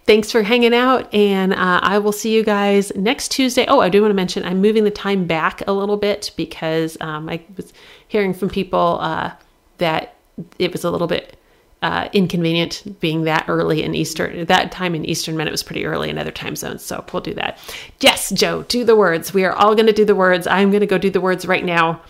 [0.04, 3.64] thanks for hanging out, and uh, I will see you guys next Tuesday.
[3.66, 6.98] Oh, I do want to mention I'm moving the time back a little bit because
[7.00, 7.72] um, I was
[8.06, 9.32] hearing from people uh,
[9.78, 10.14] that
[10.58, 11.36] it was a little bit
[11.82, 14.44] uh, inconvenient being that early in Eastern.
[14.46, 17.22] That time in Eastern meant it was pretty early in other time zones, so we'll
[17.22, 17.58] do that.
[18.00, 19.34] Yes, Joe, do the words.
[19.34, 20.46] We are all going to do the words.
[20.46, 22.00] I'm going to go do the words right now,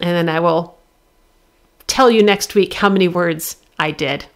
[0.00, 0.78] and then I will
[1.86, 4.26] tell you next week how many words I did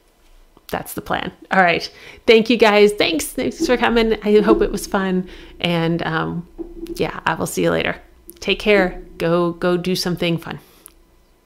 [0.72, 1.30] that's the plan.
[1.52, 1.88] All right.
[2.26, 2.92] Thank you guys.
[2.92, 3.26] Thanks.
[3.26, 4.18] Thanks for coming.
[4.24, 5.28] I hope it was fun.
[5.60, 6.48] And um,
[6.96, 7.94] yeah, I will see you later.
[8.40, 9.00] Take care.
[9.18, 10.58] Go go do something fun.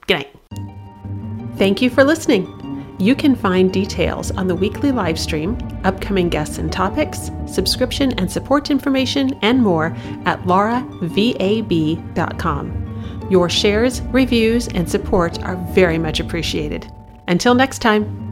[0.07, 0.66] Good night.
[1.57, 2.52] Thank you for listening.
[2.98, 8.30] You can find details on the weekly live stream, upcoming guests and topics, subscription and
[8.30, 10.86] support information, and more at lauravab.com.
[13.30, 16.90] Your shares, reviews, and support are very much appreciated.
[17.28, 18.26] Until next time.